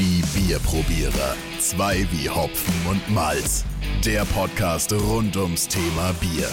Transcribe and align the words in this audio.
Die 0.00 0.22
Bierprobierer. 0.34 1.36
Zwei 1.58 2.06
wie 2.10 2.30
Hopfen 2.30 2.72
und 2.88 3.10
Malz. 3.10 3.66
Der 4.02 4.24
Podcast 4.24 4.94
rund 4.94 5.36
ums 5.36 5.68
Thema 5.68 6.14
Bier. 6.14 6.48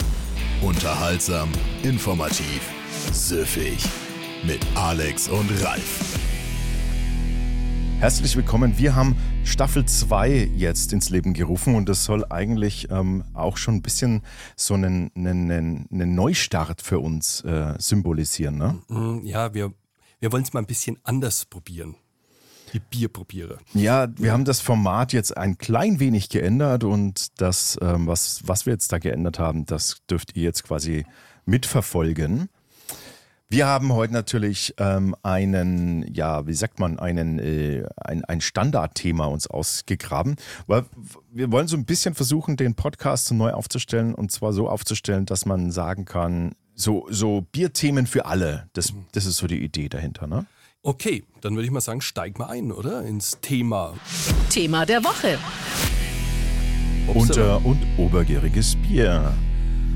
Unterhaltsam, 0.62 1.48
informativ, 1.82 2.60
süffig. 3.14 3.78
Mit 4.46 4.60
Alex 4.76 5.30
und 5.30 5.50
Ralf. 5.64 6.20
Herzlich 8.02 8.36
willkommen. 8.36 8.78
Wir 8.78 8.96
haben 8.96 9.16
Staffel 9.46 9.86
2 9.86 10.52
jetzt 10.54 10.92
ins 10.92 11.10
Leben 11.10 11.34
gerufen 11.34 11.76
und 11.76 11.88
das 11.88 12.04
soll 12.04 12.26
eigentlich 12.30 12.92
ähm, 12.92 13.24
auch 13.34 13.56
schon 13.56 13.76
ein 13.76 13.82
bisschen 13.82 14.24
so 14.58 14.74
einen, 14.74 15.10
einen, 15.16 15.88
einen 15.90 16.16
Neustart 16.16 16.82
für 16.82 17.00
uns 17.00 17.46
äh, 17.46 17.76
symbolisieren. 17.80 18.58
Ne? 18.58 18.78
Mm, 18.90 19.26
Ja, 19.26 19.54
wir, 19.54 19.72
wir 20.20 20.34
wollen 20.34 20.44
es 20.44 20.52
mal 20.52 20.60
ein 20.60 20.66
bisschen 20.66 21.00
anders 21.04 21.46
probieren. 21.46 21.96
Die 22.74 22.80
Bierprobierer. 22.80 23.58
Ja, 23.74 24.08
wir 24.18 24.32
haben 24.32 24.46
das 24.46 24.60
Format 24.60 25.14
jetzt 25.14 25.38
ein 25.38 25.58
klein 25.58 26.00
wenig 26.00 26.30
geändert 26.30 26.84
und 26.84 27.40
das, 27.42 27.78
ähm, 27.82 28.08
was, 28.08 28.42
was 28.46 28.66
wir 28.66 28.74
jetzt 28.74 28.92
da 28.92 28.98
geändert 28.98 29.40
haben, 29.40 29.66
das 29.66 30.02
dürft 30.10 30.36
ihr 30.36 30.44
jetzt 30.44 30.64
quasi 30.64 31.06
mitverfolgen. 31.46 32.50
Wir 33.50 33.66
haben 33.66 33.94
heute 33.94 34.12
natürlich 34.12 34.74
ähm, 34.78 35.16
einen, 35.24 36.14
ja, 36.14 36.46
wie 36.48 36.54
sagt 36.54 36.80
man, 36.80 37.00
einen, 37.00 37.40
äh, 37.40 37.86
ein, 37.96 38.26
ein 38.26 38.42
Standardthema 38.42 39.26
uns 39.26 39.48
ausgegraben. 39.48 40.36
Weil 40.66 40.84
wir 41.32 41.50
wollen 41.50 41.70
so 41.70 41.78
ein 41.78 41.86
bisschen 41.86 42.14
versuchen, 42.14 42.58
den 42.58 42.76
Podcast 42.76 43.32
neu 43.32 43.52
aufzustellen 43.52 44.14
und 44.14 44.34
zwar 44.34 44.52
so 44.52 44.68
aufzustellen, 44.68 45.26
dass 45.26 45.46
man 45.46 45.72
sagen 45.72 46.04
kann, 46.04 46.56
so, 46.76 47.08
so 47.10 47.46
Bierthemen 47.54 48.06
für 48.06 48.26
alle. 48.26 48.68
Das, 48.74 48.94
das 49.14 49.26
ist 49.26 49.38
so 49.38 49.48
die 49.48 49.64
Idee 49.64 49.88
dahinter, 49.88 50.28
ne? 50.28 50.46
Okay, 50.88 51.26
dann 51.42 51.56
würde 51.56 51.66
ich 51.66 51.72
mal 51.72 51.82
sagen, 51.82 52.00
steig 52.00 52.40
mal 52.40 52.46
ein, 52.46 52.72
oder? 52.72 53.04
Ins 53.04 53.40
Thema. 53.42 53.94
Thema 54.50 54.86
der 54.86 55.04
Woche. 55.04 55.38
Unter- 57.14 57.66
und 57.66 57.86
obergäriges 57.98 58.78
Bier. 58.78 59.34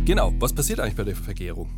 Genau, 0.03 0.33
was 0.39 0.51
passiert 0.51 0.81
eigentlich 0.81 0.97
bei 0.97 1.05
der 1.05 1.15
Vergärung? 1.15 1.69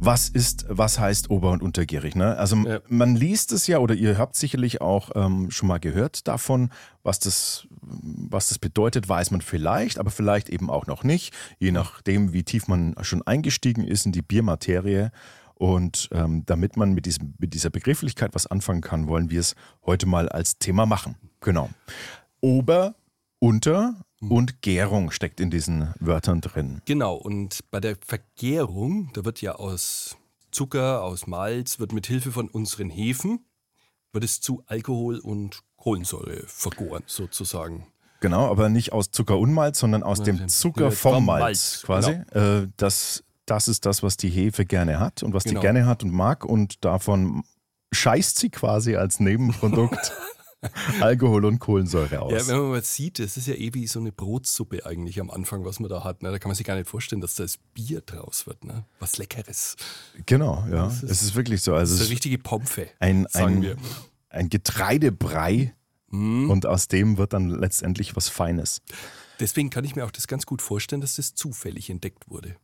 Was 0.00 0.28
ist, 0.28 0.66
was 0.68 0.98
heißt 0.98 1.30
ober- 1.30 1.52
und 1.52 1.62
untergärig? 1.62 2.14
Ne? 2.14 2.36
Also 2.36 2.56
Ja. 2.56 2.80
man 2.88 3.16
liest 3.16 3.52
es 3.52 3.66
ja 3.68 3.78
oder 3.78 3.94
ihr 3.94 4.18
habt 4.18 4.36
sicherlich 4.36 4.82
auch 4.82 5.12
ähm, 5.14 5.50
schon 5.50 5.68
mal 5.68 5.80
gehört 5.80 6.28
davon, 6.28 6.68
was 7.02 7.20
das, 7.20 7.66
was 7.80 8.50
das 8.50 8.58
bedeutet, 8.58 9.08
weiß 9.08 9.30
man 9.30 9.40
vielleicht, 9.40 9.98
aber 9.98 10.10
vielleicht 10.10 10.50
eben 10.50 10.68
auch 10.68 10.86
noch 10.86 11.04
nicht, 11.04 11.32
je 11.58 11.72
nachdem, 11.72 12.34
wie 12.34 12.42
tief 12.42 12.68
man 12.68 12.94
schon 13.00 13.22
eingestiegen 13.26 13.82
ist 13.82 14.04
in 14.04 14.12
die 14.12 14.20
Biermaterie. 14.20 15.08
Und 15.62 16.08
ähm, 16.10 16.42
damit 16.44 16.76
man 16.76 16.92
mit, 16.92 17.06
diesem, 17.06 17.34
mit 17.38 17.54
dieser 17.54 17.70
Begrifflichkeit 17.70 18.34
was 18.34 18.48
anfangen 18.48 18.80
kann, 18.80 19.06
wollen 19.06 19.30
wir 19.30 19.38
es 19.38 19.54
heute 19.86 20.06
mal 20.06 20.28
als 20.28 20.58
Thema 20.58 20.86
machen. 20.86 21.14
Genau. 21.40 21.70
Ober, 22.40 22.96
unter 23.38 24.04
und 24.20 24.60
Gärung 24.60 25.12
steckt 25.12 25.38
in 25.38 25.52
diesen 25.52 25.94
Wörtern 26.00 26.40
drin. 26.40 26.82
Genau, 26.84 27.14
und 27.14 27.60
bei 27.70 27.78
der 27.78 27.96
Vergärung, 28.04 29.10
da 29.12 29.24
wird 29.24 29.40
ja 29.40 29.54
aus 29.54 30.16
Zucker, 30.50 31.04
aus 31.04 31.28
Malz, 31.28 31.78
wird 31.78 31.92
mit 31.92 32.08
Hilfe 32.08 32.32
von 32.32 32.48
unseren 32.48 32.90
Hefen, 32.90 33.44
wird 34.12 34.24
es 34.24 34.40
zu 34.40 34.64
Alkohol 34.66 35.20
und 35.20 35.60
Kohlensäure 35.76 36.42
vergoren, 36.48 37.04
sozusagen. 37.06 37.86
Genau, 38.18 38.50
aber 38.50 38.68
nicht 38.68 38.92
aus 38.92 39.12
Zucker 39.12 39.38
und 39.38 39.52
Malz, 39.54 39.78
sondern 39.78 40.02
aus 40.02 40.18
Ja, 40.18 40.24
dem 40.24 40.48
Zucker 40.48 40.90
vom 40.90 41.24
Malz, 41.24 41.82
quasi. 41.84 42.12
Äh, 42.32 42.66
das, 42.76 43.22
das 43.52 43.68
ist 43.68 43.84
das, 43.86 44.02
was 44.02 44.16
die 44.16 44.30
Hefe 44.30 44.64
gerne 44.64 44.98
hat 44.98 45.22
und 45.22 45.34
was 45.34 45.44
Genau. 45.44 45.60
die 45.60 45.64
gerne 45.66 45.84
hat 45.86 46.02
und 46.02 46.10
mag 46.12 46.44
und 46.44 46.84
davon 46.84 47.44
scheißt 47.92 48.38
sie 48.38 48.48
quasi 48.50 48.96
als 48.96 49.20
Nebenprodukt 49.20 50.12
Alkohol 51.00 51.44
und 51.44 51.58
Kohlensäure 51.58 52.22
aus. 52.22 52.32
Ja, 52.32 52.46
wenn 52.46 52.56
man 52.60 52.70
mal 52.70 52.84
sieht, 52.84 53.18
es 53.18 53.36
ist 53.36 53.48
ja 53.48 53.54
eh 53.54 53.74
wie 53.74 53.86
so 53.88 53.98
eine 53.98 54.12
Brotsuppe 54.12 54.86
eigentlich 54.86 55.20
am 55.20 55.28
Anfang, 55.30 55.64
was 55.64 55.80
man 55.80 55.90
da 55.90 56.04
hat. 56.04 56.22
Ne? 56.22 56.30
Da 56.30 56.38
kann 56.38 56.48
man 56.48 56.54
sich 56.56 56.64
gar 56.64 56.76
nicht 56.76 56.88
vorstellen, 56.88 57.20
dass 57.20 57.34
da 57.34 57.42
das 57.42 57.58
Bier 57.74 58.00
draus 58.00 58.46
wird. 58.46 58.64
Ne? 58.64 58.84
Was 59.00 59.18
Leckeres. 59.18 59.76
genau, 60.24 60.64
ja. 60.70 60.84
Das 60.84 61.02
ist- 61.02 61.10
es 61.10 61.22
ist 61.22 61.34
wirklich 61.34 61.62
so. 61.62 61.74
Also 61.74 61.92
Das 61.94 62.00
ist 62.02 62.06
eine 62.06 62.12
richtige 62.14 62.38
Pompe, 62.38 62.86
ein, 63.00 63.26
sagen 63.28 63.56
ein, 63.56 63.62
wir. 63.62 63.76
ein 64.30 64.48
Getreidebrei 64.48 65.74
Mhm. 66.10 66.48
und 66.50 66.64
aus 66.66 66.88
dem 66.88 67.18
wird 67.18 67.32
dann 67.32 67.48
letztendlich 67.50 68.14
was 68.16 68.28
Feines. 68.28 68.82
Deswegen 69.40 69.68
kann 69.70 69.84
ich 69.84 69.96
mir 69.96 70.04
auch 70.04 70.10
das 70.12 70.28
ganz 70.28 70.46
gut 70.46 70.62
vorstellen, 70.62 71.00
dass 71.00 71.16
das 71.16 71.34
zufällig 71.34 71.90
entdeckt 71.90 72.28
wurde. 72.30 72.54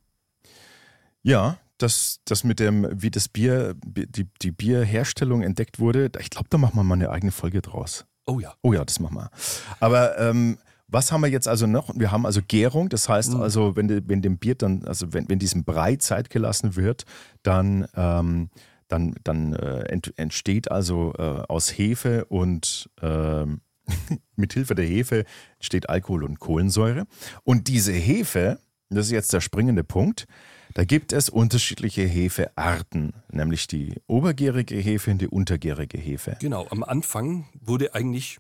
Ja, 1.29 1.59
das, 1.77 2.21
das 2.25 2.43
mit 2.43 2.59
dem, 2.59 2.89
wie 2.91 3.11
das 3.11 3.29
Bier, 3.29 3.75
die, 3.85 4.27
die 4.41 4.51
Bierherstellung 4.51 5.43
entdeckt 5.43 5.79
wurde, 5.79 6.11
ich 6.19 6.31
glaube, 6.31 6.49
da 6.49 6.57
machen 6.57 6.77
wir 6.77 6.83
mal 6.85 6.95
eine 6.95 7.11
eigene 7.11 7.33
Folge 7.33 7.61
draus. 7.61 8.07
Oh 8.27 8.41
ja. 8.41 8.55
Oh 8.63 8.73
ja, 8.73 8.83
das 8.85 8.99
machen 8.99 9.17
wir. 9.17 9.31
Aber 9.79 10.19
ähm, 10.19 10.57
was 10.87 11.13
haben 11.13 11.21
wir 11.21 11.29
jetzt 11.29 11.47
also 11.47 11.67
noch? 11.67 11.91
Wir 11.95 12.11
haben 12.13 12.25
also 12.25 12.41
Gärung, 12.47 12.89
das 12.89 13.11
heißt 13.11 13.35
Mhm. 13.35 13.43
also, 13.43 13.77
wenn, 13.77 14.09
wenn 14.09 14.23
dem 14.23 14.39
Bier 14.39 14.55
dann, 14.55 14.85
also 14.87 15.13
wenn, 15.13 15.29
wenn 15.29 15.39
diesem 15.39 15.65
Brei 15.65 15.97
Zeit 15.97 16.31
gelassen 16.31 16.77
wird, 16.77 17.05
dann, 17.43 17.87
ähm, 17.95 18.49
dann, 18.89 19.15
dann 19.23 19.53
äh, 19.53 19.81
ent, 19.83 20.15
entsteht 20.17 20.71
also 20.71 21.13
äh, 21.19 21.43
aus 21.47 21.69
Hefe 21.77 22.25
und 22.25 22.89
ähm, 23.03 23.61
mit 24.37 24.55
Hilfe 24.55 24.75
der 24.75 24.87
Hefe 24.87 25.25
entsteht 25.57 25.91
Alkohol 25.91 26.25
und 26.25 26.41
Kohlensäure. 26.41 27.07
Und 27.45 27.69
diese 27.69 27.93
Hefe, 27.93 28.59
das 28.89 29.07
ist 29.07 29.13
jetzt 29.13 29.35
der 29.35 29.43
springende 29.43 29.85
Punkt, 29.85 30.27
da 30.75 30.85
gibt 30.85 31.13
es 31.13 31.29
unterschiedliche 31.29 32.03
Hefearten, 32.03 33.13
nämlich 33.31 33.67
die 33.67 33.95
obergärige 34.07 34.77
Hefe 34.77 35.11
und 35.13 35.21
die 35.21 35.29
untergärige 35.29 35.99
Hefe. 35.99 36.37
Genau, 36.41 36.67
am 36.71 36.83
Anfang 36.83 37.49
wurde 37.61 37.95
eigentlich 37.95 38.39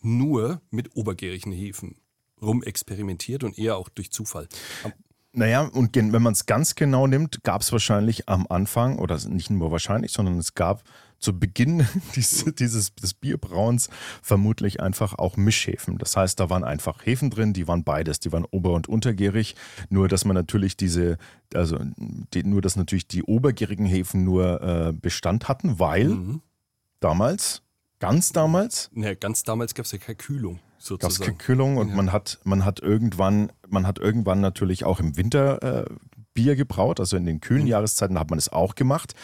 nur 0.00 0.60
mit 0.70 0.96
obergärigen 0.96 1.52
Hefen 1.52 1.96
rumexperimentiert 2.40 3.44
und 3.44 3.58
eher 3.58 3.76
auch 3.76 3.88
durch 3.88 4.10
Zufall. 4.10 4.48
Naja, 5.36 5.62
und 5.62 5.96
wenn 5.96 6.22
man 6.22 6.32
es 6.32 6.46
ganz 6.46 6.76
genau 6.76 7.08
nimmt, 7.08 7.42
gab 7.42 7.62
es 7.62 7.72
wahrscheinlich 7.72 8.28
am 8.28 8.46
Anfang, 8.48 8.98
oder 8.98 9.18
nicht 9.28 9.50
nur 9.50 9.72
wahrscheinlich, 9.72 10.12
sondern 10.12 10.38
es 10.38 10.54
gab 10.54 10.84
zu 11.18 11.36
Beginn 11.36 11.86
dieses, 12.14 12.44
dieses, 12.54 12.94
des 12.94 13.14
Bierbrauens 13.14 13.88
vermutlich 14.22 14.80
einfach 14.80 15.18
auch 15.18 15.36
Mischhefen. 15.36 15.98
Das 15.98 16.16
heißt, 16.16 16.38
da 16.38 16.50
waren 16.50 16.62
einfach 16.62 17.04
Hefen 17.04 17.30
drin, 17.30 17.52
die 17.52 17.66
waren 17.66 17.82
beides, 17.82 18.20
die 18.20 18.30
waren 18.30 18.44
ober- 18.50 18.74
und 18.74 18.88
untergärig. 18.88 19.56
Nur, 19.90 20.06
dass 20.06 20.24
man 20.24 20.34
natürlich 20.36 20.76
diese, 20.76 21.18
also 21.52 21.78
die, 22.32 22.44
nur, 22.44 22.62
dass 22.62 22.76
natürlich 22.76 23.08
die 23.08 23.24
obergärigen 23.24 23.86
Hefen 23.86 24.22
nur 24.24 24.62
äh, 24.62 24.92
Bestand 24.92 25.48
hatten, 25.48 25.80
weil 25.80 26.08
Mhm. 26.10 26.42
damals, 27.00 27.62
ganz 28.00 28.32
damals, 28.32 28.90
Ja, 28.94 29.14
ganz 29.14 29.42
damals 29.44 29.74
gab 29.74 29.86
es 29.86 29.92
ja 29.92 29.98
keine 29.98 30.16
Kühlung, 30.16 30.56
gab 30.56 30.62
es 30.78 30.84
sozusagen. 30.86 31.38
Kühlung 31.38 31.76
und 31.76 31.88
Ja. 31.90 31.94
man 31.94 32.12
hat, 32.12 32.38
man 32.44 32.64
hat 32.64 32.80
irgendwann, 32.80 33.50
man 33.68 33.86
hat 33.86 33.98
irgendwann 33.98 34.40
natürlich 34.40 34.84
auch 34.84 35.00
im 35.00 35.16
Winter 35.16 35.62
äh, 35.86 35.94
Bier 36.34 36.56
gebraut, 36.56 36.98
also 37.00 37.16
in 37.16 37.26
den 37.26 37.40
kühlen 37.40 37.62
Mhm. 37.62 37.68
Jahreszeiten 37.68 38.18
hat 38.18 38.28
man 38.30 38.38
es 38.38 38.48
auch 38.48 38.74
gemacht. 38.74 39.14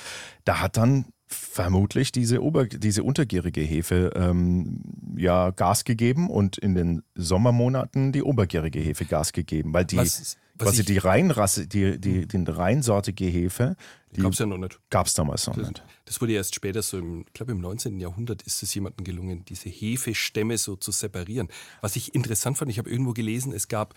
Da 0.44 0.60
hat 0.60 0.76
dann 0.76 1.06
vermutlich 1.32 2.12
diese, 2.12 2.42
Ober, 2.42 2.66
diese 2.66 3.02
untergärige 3.04 3.60
Hefe 3.60 4.12
ähm, 4.16 4.82
ja 5.16 5.50
Gas 5.50 5.84
gegeben 5.84 6.28
und 6.28 6.58
in 6.58 6.74
den 6.74 7.02
Sommermonaten 7.14 8.12
die 8.12 8.22
obergärige 8.22 8.80
Hefe 8.80 9.04
Gas 9.04 9.32
gegeben, 9.32 9.72
weil 9.72 9.84
die 9.84 9.96
Was- 9.96 10.36
was 10.56 10.66
quasi 10.66 10.80
ich- 10.82 10.86
die 10.88 10.98
Reinrasse, 10.98 11.66
die, 11.66 11.98
die, 11.98 12.26
die 12.28 12.44
reinsortige 12.46 13.24
Hefe, 13.26 13.76
die 14.14 14.20
Gab 14.22 14.32
es 14.32 14.40
ja 14.40 14.46
noch 14.46 14.58
nicht. 14.58 14.78
gab 14.90 15.06
es 15.06 15.14
damals 15.14 15.46
noch 15.46 15.56
Das, 15.56 15.68
nicht. 15.68 15.84
das 16.04 16.20
wurde 16.20 16.32
erst 16.32 16.54
später, 16.54 16.82
so 16.82 16.98
im, 16.98 17.22
ich 17.26 17.32
glaube 17.32 17.52
im 17.52 17.60
19. 17.60 17.98
Jahrhundert 18.00 18.42
ist 18.42 18.62
es 18.62 18.74
jemandem 18.74 19.04
gelungen, 19.04 19.44
diese 19.46 19.68
Hefestämme 19.70 20.58
so 20.58 20.76
zu 20.76 20.90
separieren. 20.90 21.48
Was 21.80 21.96
ich 21.96 22.14
interessant 22.14 22.58
fand, 22.58 22.70
ich 22.70 22.78
habe 22.78 22.90
irgendwo 22.90 23.12
gelesen, 23.14 23.52
es 23.54 23.68
gab 23.68 23.94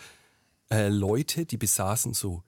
äh, 0.71 0.87
Leute, 0.87 1.45
die 1.45 1.57
besaßen 1.57 2.13
so 2.13 2.43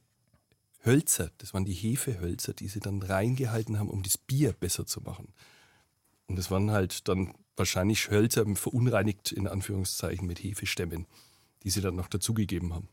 Hölzer, 0.85 1.31
das 1.39 1.53
waren 1.53 1.65
die 1.65 1.73
Hefehölzer, 1.73 2.53
die 2.53 2.67
sie 2.67 2.79
dann 2.79 3.01
reingehalten 3.01 3.79
haben, 3.79 3.89
um 3.89 4.03
das 4.03 4.17
Bier 4.17 4.53
besser 4.53 4.85
zu 4.85 5.01
machen. 5.01 5.33
Und 6.27 6.37
das 6.37 6.51
waren 6.51 6.71
halt 6.71 7.07
dann 7.07 7.33
wahrscheinlich 7.55 8.09
Hölzer 8.09 8.45
verunreinigt, 8.55 9.31
in 9.31 9.47
Anführungszeichen, 9.47 10.27
mit 10.27 10.43
Hefestämmen, 10.43 11.05
die 11.63 11.69
sie 11.69 11.81
dann 11.81 11.95
noch 11.95 12.07
dazugegeben 12.07 12.73
haben. 12.73 12.89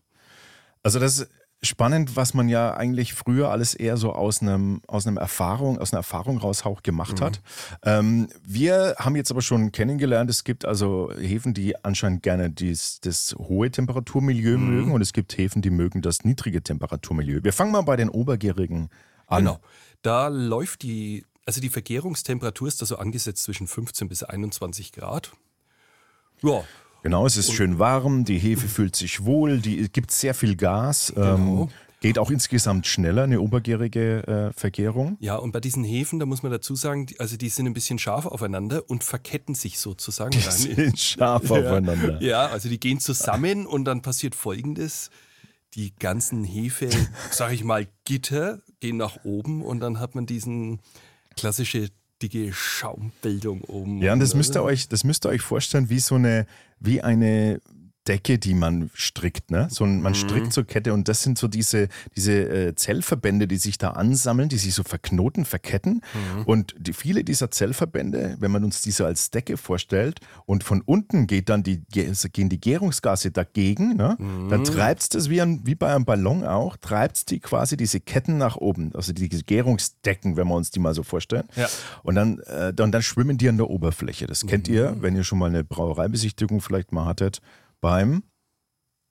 Also 0.83 0.99
das 0.99 1.29
spannend, 1.63 2.17
was 2.17 2.35
man 2.35 2.49
ja 2.49 2.75
eigentlich 2.75 3.15
früher 3.15 3.51
alles 3.51 3.75
eher 3.75 3.97
so 3.97 4.13
aus 4.13 4.43
einem 4.43 4.83
aus 4.89 5.07
einem 5.07 5.17
Erfahrung 5.17 5.79
aus 5.79 5.93
einer 5.93 6.01
Erfahrung 6.01 6.39
raus 6.39 6.65
auch 6.65 6.83
gemacht 6.83 7.21
hat. 7.21 7.41
Ähm, 7.85 8.29
wir 8.45 8.97
haben 8.99 9.15
jetzt 9.15 9.31
aber 9.31 9.43
schon 9.43 9.71
kennengelernt, 9.71 10.29
es 10.29 10.45
gibt 10.45 10.65
also 10.65 11.13
Hefen, 11.17 11.55
die 11.55 11.83
anscheinend 11.85 12.23
gerne 12.23 12.51
dies, 12.51 13.01
das 13.01 13.37
hohe 13.39 13.71
Temperaturmilieu 13.71 14.59
mögen 14.59 14.93
und 14.93 15.01
es 15.03 15.13
gibt 15.13 15.37
Hefen, 15.39 15.63
die 15.63 15.71
mögen 15.71 16.03
das 16.03 16.25
niedrige 16.25 16.63
Temperaturmilieu. 16.63 17.41
Wir 17.43 17.53
fangen 17.53 17.73
mal 17.73 17.83
bei 17.83 17.97
den 17.97 18.09
obergärigen 18.09 18.91
an. 19.27 19.45
Genau. 19.45 19.61
Da 20.03 20.29
läuft 20.29 20.83
die, 20.83 21.25
also 21.47 21.61
die 21.61 21.69
Vergärungstemperatur 21.69 22.67
ist 22.67 22.83
da 22.83 22.87
so 22.87 22.97
angesetzt 22.97 23.45
zwischen 23.45 23.69
15 23.69 24.09
bis 24.09 24.25
21 24.25 24.93
Grad. 24.93 25.33
Ja, 26.43 26.65
Genau, 27.03 27.27
es 27.27 27.37
ist 27.37 27.53
schön 27.53 27.79
warm, 27.79 28.25
die 28.25 28.39
Hefe 28.39 28.69
fühlt 28.69 28.95
sich 28.95 29.25
wohl, 29.25 29.59
die 29.59 29.89
gibt 29.91 30.13
sehr 30.13 30.35
viel 30.35 30.57
Gas. 30.57 31.13
Genau. 31.15 31.65
Ähm, 31.65 31.69
Geht 32.03 32.19
auch 32.19 32.33
insgesamt 32.33 32.89
schneller, 32.89 33.23
eine 33.23 33.41
obergärige 33.41 34.27
äh, 34.27 34.59
Vergärung. 34.59 35.17
Ja, 35.21 35.37
und 35.37 35.53
bei 35.53 35.61
diesen 35.61 35.85
Hefen, 35.85 36.19
da 36.19 36.27
muss 36.27 36.43
man 36.43 36.51
dazu 36.51 36.75
sagen, 36.75 37.07
die, 37.07 37.21
also 37.21 37.37
die 37.37 37.49
sind 37.49 37.67
ein 37.67 37.75
bisschen 37.75 38.01
scharf 38.01 38.27
aufeinander 38.27 38.83
und 38.91 39.05
verketten 39.05 39.55
sich 39.55 39.79
sozusagen. 39.79 40.33
Die 40.33 40.41
sind 40.41 40.99
scharf 40.99 41.49
aufeinander. 41.49 42.21
Ja, 42.21 42.47
also 42.47 42.69
die 42.69 42.81
gehen 42.81 42.99
zusammen 42.99 43.67
und 43.67 43.85
dann 43.85 44.03
passiert 44.03 44.35
folgendes. 44.35 45.11
Die 45.75 45.95
ganzen 45.95 46.43
Hefe, 46.43 46.89
sag 47.31 47.53
ich 47.53 47.63
mal, 47.63 47.87
Gitter 48.05 48.63
gehen 48.81 48.97
nach 48.97 49.23
oben 49.23 49.63
und 49.63 49.79
dann 49.79 50.01
hat 50.01 50.17
man 50.17 50.27
diesen 50.27 50.81
klassische 51.37 51.89
dicke 52.23 52.53
Schaumbildung 52.53 53.63
oben. 53.63 54.01
Ja, 54.01 54.13
und 54.13 54.21
das 54.21 54.35
müsst 54.35 54.57
ihr 54.57 54.63
euch, 54.63 54.89
das 54.89 55.05
müsst 55.05 55.27
ihr 55.27 55.31
euch 55.31 55.43
vorstellen, 55.43 55.91
wie 55.91 56.01
so 56.01 56.15
eine, 56.15 56.47
wie 56.81 57.01
eine 57.03 57.61
Decke, 58.09 58.39
die 58.39 58.55
man 58.55 58.91
strickt. 58.95 59.51
Ne? 59.51 59.69
So, 59.71 59.87
man 59.87 60.13
mhm. 60.13 60.15
strickt 60.15 60.53
zur 60.53 60.65
Kette 60.65 60.93
und 60.93 61.09
das 61.09 61.23
sind 61.23 61.39
so 61.39 61.47
diese, 61.49 61.89
diese 62.17 62.33
äh, 62.33 62.75
Zellverbände, 62.75 63.47
die 63.47 63.57
sich 63.57 63.79
da 63.79 63.91
ansammeln, 63.91 64.49
die 64.49 64.59
sich 64.59 64.75
so 64.75 64.83
verknoten, 64.83 65.45
verketten. 65.45 66.03
Mhm. 66.15 66.43
Und 66.45 66.75
die, 66.79 66.93
viele 66.93 67.23
dieser 67.23 67.51
Zellverbände, 67.51 68.37
wenn 68.41 68.51
man 68.51 68.65
uns 68.65 68.83
diese 68.83 69.07
als 69.07 69.31
Decke 69.31 69.57
vorstellt 69.57 70.21
und 70.47 70.65
von 70.65 70.81
unten 70.81 71.27
geht 71.27 71.49
dann 71.49 71.63
die, 71.63 71.83
gehen 71.91 72.49
die 72.49 72.61
Gärungsgase 72.61 73.31
dagegen, 73.31 73.97
ne? 73.97 74.17
Mhm. 74.19 74.49
dann 74.49 74.65
treibt 74.65 75.03
es 75.03 75.09
das 75.09 75.31
wie, 75.31 75.41
ein, 75.41 75.61
wie 75.65 75.75
bei 75.75 75.95
einem 75.95 76.05
Ballon 76.05 76.45
auch, 76.45 76.77
treibt 76.77 77.17
es 77.17 77.25
die 77.25 77.39
quasi 77.39 77.77
diese 77.77 78.01
Ketten 78.01 78.37
nach 78.37 78.57
oben, 78.57 78.93
also 78.95 79.13
die 79.13 79.29
Gärungsdecken, 79.29 80.37
wenn 80.37 80.49
wir 80.49 80.55
uns 80.55 80.71
die 80.71 80.81
mal 80.81 80.95
so 80.95 81.03
vorstellen. 81.03 81.45
Ja. 81.55 81.69
Und 82.03 82.17
dann, 82.17 82.41
äh, 82.41 82.75
dann, 82.75 82.91
dann 82.91 83.03
schwimmen 83.03 83.39
die 83.39 83.49
an 83.49 83.59
der 83.59 83.71
Oberfläche. 83.71 84.27
Das 84.27 84.47
kennt 84.47 84.67
ihr, 84.67 84.93
mhm. 84.93 85.03
wenn 85.03 85.17
ihr 85.17 85.25
schon 85.25 85.39
mal 85.39 85.49
eine 85.49 85.63
Brauereibesichtigung 85.63 86.61
vielleicht 86.61 86.93
mal 86.93 87.05
hattet 87.05 87.41
beim 87.83 88.23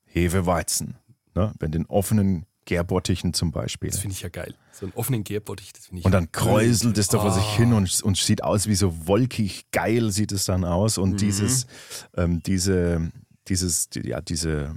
Hefeweizen. 0.05 0.97
Ne? 1.35 1.53
Wenn 1.59 1.71
den 1.71 1.85
offenen 1.85 2.47
Gärbottichen 2.65 3.33
zum 3.33 3.51
Beispiel. 3.51 3.89
Das 3.89 3.99
finde 3.99 4.15
ich 4.15 4.21
ja 4.21 4.29
geil. 4.29 4.55
So 4.71 4.85
einen 4.85 4.93
offenen 4.93 5.23
Gärbottich, 5.23 5.73
das 5.73 5.87
finde 5.87 5.99
ich 5.99 6.05
Und 6.05 6.11
dann 6.11 6.31
kräuselt 6.31 6.97
es 6.97 7.07
da 7.07 7.19
vor 7.19 7.31
sich 7.31 7.43
hin 7.55 7.73
und, 7.73 8.01
und 8.01 8.17
sieht 8.17 8.43
aus 8.43 8.67
wie 8.67 8.75
so 8.75 9.07
wolkig 9.07 9.69
geil 9.71 10.11
sieht 10.11 10.31
es 10.31 10.45
dann 10.45 10.63
aus. 10.63 10.97
Und 10.97 11.13
mhm. 11.13 11.17
dieses, 11.17 11.67
ähm, 12.15 12.41
diese, 12.43 13.11
dieses, 13.47 13.89
ja, 14.01 14.21
diese, 14.21 14.75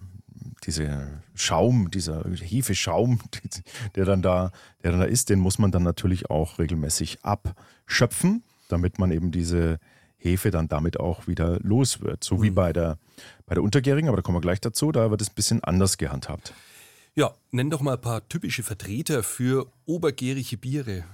diese 0.64 1.23
Schaum, 1.35 1.90
dieser 1.90 2.25
Hefeschaum, 2.25 3.20
der 3.94 4.05
dann 4.05 4.23
da, 4.23 4.50
der 4.82 4.93
dann 4.93 5.00
da 5.00 5.06
ist, 5.06 5.31
den 5.31 5.38
muss 5.38 5.58
man 5.58 5.70
dann 5.70 5.82
natürlich 5.82 6.31
auch 6.31 6.58
regelmäßig 6.58 7.19
abschöpfen, 7.25 8.44
damit 8.69 8.99
man 8.99 9.11
eben 9.11 9.31
diese 9.31 9.79
Hefe 10.25 10.50
dann 10.50 10.69
damit 10.69 10.99
auch 10.99 11.26
wieder 11.26 11.59
los 11.61 12.00
wird. 12.00 12.25
So 12.25 12.37
mhm. 12.37 12.43
wie 12.43 12.50
bei 12.50 12.73
der, 12.73 12.99
bei 13.47 13.55
der 13.55 13.62
Untergärigen, 13.62 14.09
aber 14.09 14.17
da 14.17 14.23
kommen 14.23 14.37
wir 14.37 14.43
gleich 14.43 14.61
dazu, 14.61 14.91
da 14.91 15.11
wird 15.11 15.21
es 15.21 15.29
ein 15.29 15.35
bisschen 15.35 15.62
anders 15.62 15.99
gehandhabt. 15.99 16.55
Ja, 17.15 17.32
nenn 17.53 17.71
doch 17.71 17.81
mal 17.81 17.94
ein 17.94 18.00
paar 18.00 18.29
typische 18.29 18.62
Vertreter 18.62 19.23
für 19.23 19.67
obergärige 19.87 20.56
Biere. 20.56 21.05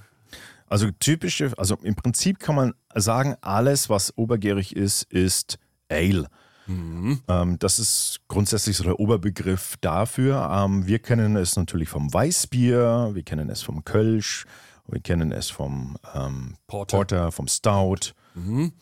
Also 0.67 0.89
typische, 0.93 1.53
also 1.59 1.77
im 1.83 1.97
Prinzip 1.97 2.39
kann 2.39 2.55
man 2.55 2.75
sagen, 2.95 3.35
alles, 3.41 3.91
was 3.91 4.17
obergärig 4.17 4.75
ist, 4.75 5.03
ist 5.03 5.59
Ale. 5.89 6.29
Mhm. 6.69 7.21
Ähm, 7.29 7.59
das 7.59 7.79
ist 7.81 8.21
grundsätzlich 8.29 8.77
so 8.77 8.85
der 8.85 9.01
Oberbegriff 9.01 9.77
dafür. 9.81 10.49
Ähm, 10.53 10.87
wir 10.87 11.01
kennen 11.01 11.37
es 11.37 11.57
natürlich 11.57 11.89
vom 11.89 12.13
Weißbier, 12.15 13.11
wir 13.13 13.23
kennen 13.25 13.51
es 13.51 13.63
vom 13.63 13.85
Kölsch, 13.85 14.47
wir 14.87 15.01
kennen 15.01 15.33
es 15.33 15.51
vom 15.51 15.97
ähm, 16.15 16.55
Porter. 16.69 16.97
Porter. 16.97 17.33
vom 17.33 17.49
Stout. 17.49 18.15
Mhm. 18.35 18.73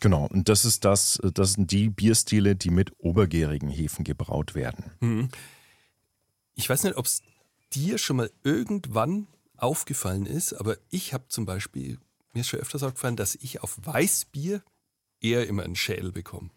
Genau, 0.00 0.26
und 0.26 0.48
das 0.48 0.64
ist 0.64 0.84
das, 0.84 1.18
das 1.34 1.54
sind 1.54 1.70
die 1.70 1.88
Bierstile, 1.88 2.54
die 2.54 2.70
mit 2.70 2.92
obergärigen 2.98 3.68
Hefen 3.68 4.04
gebraut 4.04 4.54
werden. 4.54 4.92
Mhm. 5.00 5.28
Ich 6.54 6.68
weiß 6.68 6.84
nicht, 6.84 6.96
ob 6.96 7.06
es 7.06 7.22
dir 7.72 7.98
schon 7.98 8.16
mal 8.16 8.30
irgendwann 8.42 9.26
aufgefallen 9.56 10.26
ist, 10.26 10.52
aber 10.52 10.76
ich 10.90 11.14
habe 11.14 11.28
zum 11.28 11.46
Beispiel, 11.46 11.98
mir 12.32 12.40
ist 12.40 12.48
schon 12.48 12.60
öfters 12.60 12.82
aufgefallen, 12.82 13.16
dass 13.16 13.34
ich 13.36 13.62
auf 13.62 13.78
Weißbier 13.82 14.62
eher 15.20 15.46
immer 15.46 15.62
einen 15.62 15.76
Schädel 15.76 16.12
bekomme. 16.12 16.50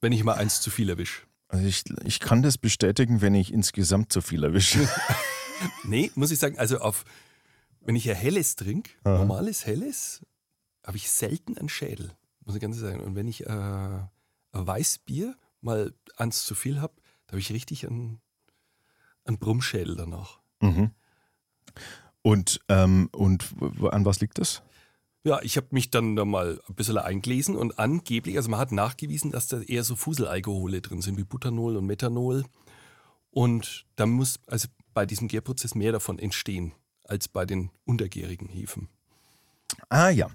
Wenn 0.00 0.12
ich 0.12 0.24
mal 0.24 0.34
eins 0.34 0.60
zu 0.60 0.70
viel 0.70 0.90
erwische. 0.90 1.22
Also 1.48 1.66
ich, 1.66 1.84
ich 2.04 2.20
kann 2.20 2.42
das 2.42 2.58
bestätigen, 2.58 3.20
wenn 3.20 3.34
ich 3.34 3.52
insgesamt 3.52 4.12
zu 4.12 4.20
viel 4.20 4.42
erwische. 4.44 4.88
nee, 5.84 6.10
muss 6.14 6.30
ich 6.30 6.38
sagen, 6.38 6.58
also 6.58 6.78
auf, 6.78 7.04
wenn 7.80 7.96
ich 7.96 8.10
ein 8.10 8.16
helles 8.16 8.56
trinke, 8.56 8.90
normales 9.04 9.66
helles, 9.66 10.20
habe 10.84 10.96
ich 10.96 11.10
selten 11.10 11.58
einen 11.58 11.68
Schädel, 11.68 12.12
muss 12.44 12.54
ich 12.54 12.60
ganz 12.60 12.78
sagen. 12.78 13.00
Und 13.00 13.14
wenn 13.14 13.28
ich 13.28 13.46
äh, 13.46 13.48
ein 13.48 14.08
Weißbier 14.52 15.36
mal 15.60 15.94
eins 16.16 16.44
zu 16.44 16.54
viel 16.54 16.80
habe, 16.80 16.94
da 17.26 17.32
habe 17.32 17.40
ich 17.40 17.52
richtig 17.52 17.86
einen, 17.86 18.20
einen 19.24 19.38
Brummschädel 19.38 19.96
danach. 19.96 20.40
Mhm. 20.60 20.90
Und, 22.22 22.60
ähm, 22.68 23.08
und 23.12 23.44
an 23.90 24.04
was 24.04 24.20
liegt 24.20 24.38
das? 24.38 24.62
Ja, 25.24 25.40
ich 25.42 25.56
habe 25.56 25.68
mich 25.70 25.90
dann 25.90 26.16
da 26.16 26.26
mal 26.26 26.60
ein 26.68 26.74
bisschen 26.74 26.98
eingelesen 26.98 27.56
und 27.56 27.78
angeblich, 27.78 28.36
also 28.36 28.50
man 28.50 28.60
hat 28.60 28.72
nachgewiesen, 28.72 29.30
dass 29.30 29.48
da 29.48 29.60
eher 29.60 29.82
so 29.82 29.96
Fuselalkohole 29.96 30.82
drin 30.82 31.00
sind, 31.00 31.16
wie 31.16 31.24
Butanol 31.24 31.76
und 31.78 31.86
Methanol. 31.86 32.44
Und 33.30 33.86
da 33.96 34.04
muss 34.04 34.38
also 34.46 34.68
bei 34.92 35.06
diesem 35.06 35.28
Gärprozess 35.28 35.74
mehr 35.74 35.92
davon 35.92 36.18
entstehen 36.18 36.72
als 37.04 37.28
bei 37.28 37.46
den 37.46 37.70
untergärigen 37.84 38.48
Hefen. 38.48 38.88
Ah 39.88 40.10
ja. 40.10 40.28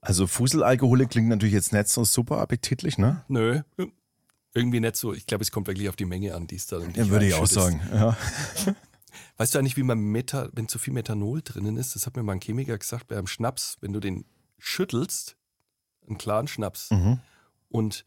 Also 0.00 0.26
Fuselalkohole 0.26 1.06
klingt 1.06 1.28
natürlich 1.28 1.54
jetzt 1.54 1.72
nicht 1.72 1.88
so 1.88 2.04
super 2.04 2.38
appetitlich, 2.38 2.98
ne? 2.98 3.24
Nö, 3.28 3.62
irgendwie 4.54 4.80
nicht 4.80 4.96
so. 4.96 5.12
Ich 5.12 5.26
glaube, 5.26 5.42
es 5.42 5.50
kommt 5.50 5.66
wirklich 5.66 5.88
auf 5.88 5.96
die 5.96 6.04
Menge 6.04 6.34
an, 6.34 6.46
die 6.46 6.56
es 6.56 6.66
da 6.66 6.78
Ja, 6.78 7.08
würde 7.08 7.26
ich 7.26 7.34
auch 7.34 7.46
sagen, 7.46 7.80
ja. 7.92 8.16
Weißt 9.36 9.54
du 9.54 9.58
eigentlich, 9.58 9.76
wie 9.76 9.82
man 9.82 9.98
Meta, 9.98 10.48
wenn 10.52 10.68
zu 10.68 10.78
viel 10.78 10.92
Methanol 10.92 11.42
drinnen 11.42 11.76
ist, 11.76 11.96
das 11.96 12.06
hat 12.06 12.16
mir 12.16 12.22
mal 12.22 12.34
ein 12.34 12.40
Chemiker 12.40 12.78
gesagt, 12.78 13.08
bei 13.08 13.16
einem 13.16 13.26
Schnaps, 13.26 13.78
wenn 13.80 13.92
du 13.92 13.98
den 13.98 14.24
schüttelst, 14.58 15.36
einen 16.06 16.18
klaren 16.18 16.46
Schnaps, 16.46 16.90
mhm. 16.90 17.20
und 17.68 18.04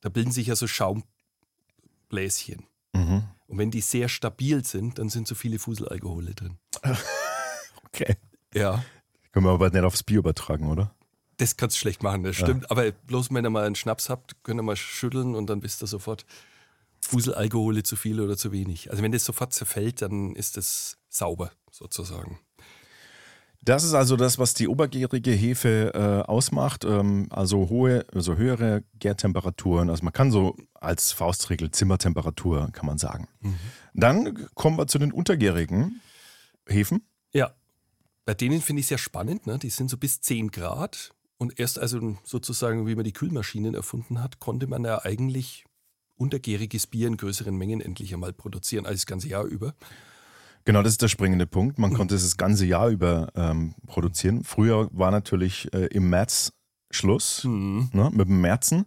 da 0.00 0.08
bilden 0.08 0.30
sich 0.30 0.46
ja 0.46 0.56
so 0.56 0.68
Schaumbläschen. 0.68 2.66
Mhm. 2.92 3.24
Und 3.46 3.58
wenn 3.58 3.70
die 3.70 3.80
sehr 3.80 4.08
stabil 4.08 4.64
sind, 4.64 4.98
dann 4.98 5.08
sind 5.08 5.26
zu 5.26 5.34
viele 5.34 5.58
Fuselalkohole 5.58 6.34
drin. 6.34 6.58
okay. 7.86 8.16
Ja. 8.54 8.84
Können 9.38 9.46
wir 9.46 9.52
aber 9.52 9.70
nicht 9.70 9.84
aufs 9.84 10.02
Bier 10.02 10.18
übertragen, 10.18 10.68
oder? 10.68 10.92
Das 11.36 11.56
kannst 11.56 11.76
du 11.76 11.78
schlecht 11.78 12.02
machen, 12.02 12.24
das 12.24 12.34
stimmt. 12.34 12.62
Ja. 12.62 12.70
Aber 12.70 12.90
bloß 12.90 13.32
wenn 13.32 13.46
ihr 13.46 13.50
mal 13.50 13.64
einen 13.64 13.76
Schnaps 13.76 14.10
habt, 14.10 14.34
könnt 14.42 14.58
ihr 14.58 14.64
mal 14.64 14.74
schütteln 14.74 15.36
und 15.36 15.48
dann 15.48 15.62
wisst 15.62 15.80
ihr 15.80 15.86
sofort, 15.86 16.26
Fuselalkohole 17.00 17.84
zu 17.84 17.94
viel 17.94 18.20
oder 18.20 18.36
zu 18.36 18.50
wenig. 18.50 18.90
Also 18.90 19.00
wenn 19.00 19.12
das 19.12 19.24
sofort 19.24 19.52
zerfällt, 19.52 20.02
dann 20.02 20.34
ist 20.34 20.56
das 20.56 20.98
sauber 21.08 21.52
sozusagen. 21.70 22.40
Das 23.62 23.84
ist 23.84 23.94
also 23.94 24.16
das, 24.16 24.40
was 24.40 24.54
die 24.54 24.66
obergärige 24.66 25.30
Hefe 25.30 25.92
äh, 25.94 26.28
ausmacht. 26.28 26.84
Ähm, 26.84 27.28
also 27.30 27.68
hohe, 27.68 28.06
also 28.12 28.34
höhere 28.34 28.82
Gärtemperaturen. 28.98 29.88
Also 29.88 30.02
man 30.02 30.12
kann 30.12 30.32
so 30.32 30.56
als 30.74 31.12
Faustregel 31.12 31.70
Zimmertemperatur, 31.70 32.70
kann 32.72 32.86
man 32.86 32.98
sagen. 32.98 33.28
Mhm. 33.38 33.54
Dann 33.94 34.48
kommen 34.56 34.76
wir 34.76 34.88
zu 34.88 34.98
den 34.98 35.12
untergärigen 35.12 36.00
Hefen. 36.66 37.06
Ja, 37.32 37.52
bei 38.28 38.34
denen 38.34 38.60
finde 38.60 38.80
ich 38.80 38.86
es 38.86 38.90
ja 38.90 38.98
spannend, 38.98 39.46
ne? 39.46 39.58
die 39.58 39.70
sind 39.70 39.88
so 39.88 39.96
bis 39.96 40.20
10 40.20 40.50
Grad. 40.50 41.14
Und 41.38 41.58
erst 41.58 41.78
also 41.78 42.18
sozusagen, 42.24 42.86
wie 42.86 42.94
man 42.94 43.04
die 43.04 43.14
Kühlmaschinen 43.14 43.74
erfunden 43.74 44.22
hat, 44.22 44.38
konnte 44.38 44.66
man 44.66 44.84
ja 44.84 45.02
eigentlich 45.02 45.64
untergäriges 46.14 46.86
Bier 46.86 47.06
in 47.06 47.16
größeren 47.16 47.56
Mengen 47.56 47.80
endlich 47.80 48.12
einmal 48.12 48.34
produzieren, 48.34 48.84
als 48.84 49.00
das 49.00 49.06
ganze 49.06 49.28
Jahr 49.28 49.46
über. 49.46 49.74
Genau, 50.66 50.82
das 50.82 50.92
ist 50.92 51.00
der 51.00 51.08
springende 51.08 51.46
Punkt. 51.46 51.78
Man 51.78 51.94
konnte 51.94 52.16
es 52.16 52.22
das 52.22 52.36
ganze 52.36 52.66
Jahr 52.66 52.90
über 52.90 53.32
ähm, 53.34 53.74
produzieren. 53.86 54.44
Früher 54.44 54.90
war 54.92 55.10
natürlich 55.10 55.72
äh, 55.72 55.86
im 55.86 56.10
März 56.10 56.52
Schluss 56.90 57.44
mhm. 57.44 57.88
ne, 57.94 58.10
mit 58.12 58.28
dem 58.28 58.42
Märzen, 58.42 58.84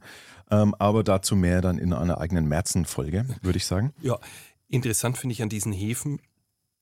ähm, 0.52 0.76
aber 0.78 1.04
dazu 1.04 1.36
mehr 1.36 1.62
dann 1.62 1.80
in 1.80 1.94
einer 1.94 2.20
eigenen 2.20 2.48
Märzen-Folge, 2.48 3.26
würde 3.42 3.58
ich 3.58 3.66
sagen. 3.66 3.92
Ja, 4.04 4.20
interessant 4.68 5.18
finde 5.18 5.34
ich 5.34 5.42
an 5.42 5.50
diesen 5.50 5.74
Hefen, 5.74 6.20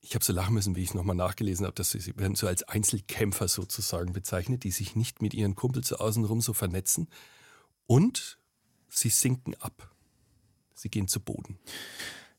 ich 0.02 0.14
habe 0.14 0.24
so 0.24 0.32
lachen 0.32 0.54
müssen, 0.54 0.76
wie 0.76 0.82
ich 0.82 0.90
es 0.90 0.94
nochmal 0.94 1.16
nachgelesen 1.16 1.66
habe, 1.66 1.74
dass 1.74 1.90
sie 1.90 2.16
werden 2.16 2.34
so 2.34 2.46
als 2.46 2.62
Einzelkämpfer 2.62 3.48
sozusagen 3.48 4.12
bezeichnet, 4.12 4.64
die 4.64 4.70
sich 4.70 4.96
nicht 4.96 5.20
mit 5.20 5.34
ihren 5.34 5.54
Kumpels 5.54 5.92
außenrum 5.92 6.40
so 6.40 6.52
vernetzen. 6.52 7.08
Und 7.86 8.38
sie 8.88 9.10
sinken 9.10 9.54
ab. 9.60 9.90
Sie 10.74 10.88
gehen 10.88 11.08
zu 11.08 11.20
Boden. 11.20 11.58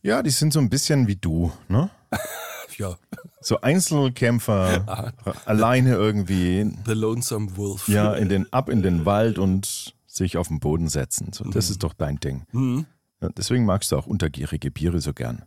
Ja, 0.02 0.24
die 0.24 0.32
sind 0.32 0.54
so 0.54 0.60
ein 0.60 0.70
bisschen 0.70 1.08
wie 1.08 1.16
du, 1.16 1.52
ne? 1.68 1.92
ja. 2.78 2.98
So 3.42 3.62
Einzelkämpfer, 3.62 4.84
Aha. 4.88 5.14
alleine 5.46 5.94
irgendwie. 5.94 6.68
The 6.86 6.94
Lonesome 6.94 7.56
Wolf. 7.58 7.88
Ja, 7.88 8.16
in 8.16 8.30
den, 8.30 8.52
ab 8.52 8.70
in 8.70 8.82
den 8.82 9.06
Wald 9.06 9.38
und 9.38 9.94
sich 10.08 10.38
auf 10.38 10.48
den 10.48 10.60
Boden 10.60 10.90
setzen. 10.90 11.32
So, 11.32 11.44
das 11.44 11.68
mhm. 11.68 11.72
ist 11.72 11.84
doch 11.84 11.94
dein 11.94 12.20
Ding. 12.20 12.46
Mhm. 12.52 12.88
Ja, 13.22 13.30
deswegen 13.30 13.66
magst 13.66 13.92
du 13.92 13.98
auch 13.98 14.08
untergärige 14.08 14.72
Biere 14.72 15.00
so 15.00 15.14
gern 15.14 15.46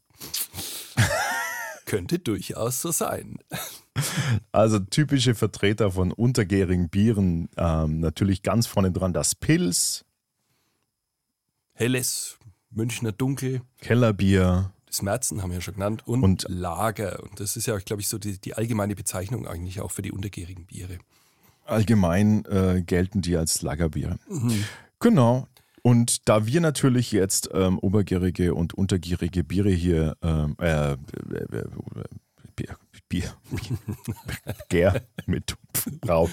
könnte 1.84 2.18
durchaus 2.18 2.80
so 2.82 2.90
sein. 2.90 3.38
Also 4.52 4.78
typische 4.80 5.34
Vertreter 5.34 5.92
von 5.92 6.12
untergärigen 6.12 6.88
Bieren, 6.88 7.48
ähm, 7.56 8.00
natürlich 8.00 8.42
ganz 8.42 8.66
vorne 8.66 8.90
dran 8.90 9.12
das 9.12 9.34
Pils. 9.34 10.04
Helles, 11.72 12.38
Münchner 12.70 13.12
Dunkel. 13.12 13.62
Kellerbier. 13.80 14.72
Smerzen 14.90 15.42
haben 15.42 15.50
wir 15.50 15.56
ja 15.56 15.60
schon 15.60 15.74
genannt 15.74 16.06
und, 16.06 16.22
Und- 16.22 16.46
Lager. 16.48 17.22
Und 17.22 17.40
das 17.40 17.56
ist 17.56 17.66
ja, 17.66 17.76
glaube 17.78 18.00
ich, 18.00 18.08
so 18.08 18.18
die, 18.18 18.38
die 18.40 18.54
allgemeine 18.54 18.94
Bezeichnung 18.94 19.46
eigentlich 19.46 19.80
auch 19.80 19.90
für 19.90 20.02
die 20.02 20.12
untergärigen 20.12 20.66
Biere. 20.66 20.98
Allgemein 21.64 22.44
äh, 22.44 22.82
gelten 22.86 23.22
die 23.22 23.36
als 23.36 23.62
Lagerbiere. 23.62 24.18
Mhm. 24.28 24.64
Genau. 25.00 25.48
Und 25.86 26.30
da 26.30 26.46
wir 26.46 26.62
natürlich 26.62 27.12
jetzt 27.12 27.50
ähm, 27.52 27.78
obergärige 27.78 28.54
und 28.54 28.72
untergärige 28.72 29.44
Biere 29.44 29.68
hier, 29.68 30.16
ähm, 30.22 30.56
äh, 30.58 30.92
äh, 30.92 30.94
äh, 30.94 31.64
Bier, 32.56 32.78
Bier, 33.10 33.34
Bier, 33.50 33.74
Gär 34.70 35.02
mit 35.26 35.54
Brau, 36.00 36.30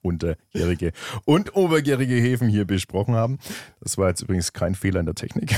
unterjährige 0.00 0.92
und 1.26 1.54
obergärige 1.54 2.14
Hefen 2.14 2.48
hier 2.48 2.64
besprochen 2.64 3.14
haben. 3.14 3.38
Das 3.80 3.98
war 3.98 4.08
jetzt 4.08 4.22
übrigens 4.22 4.54
kein 4.54 4.74
Fehler 4.74 5.00
in 5.00 5.06
der 5.06 5.14
Technik. 5.14 5.54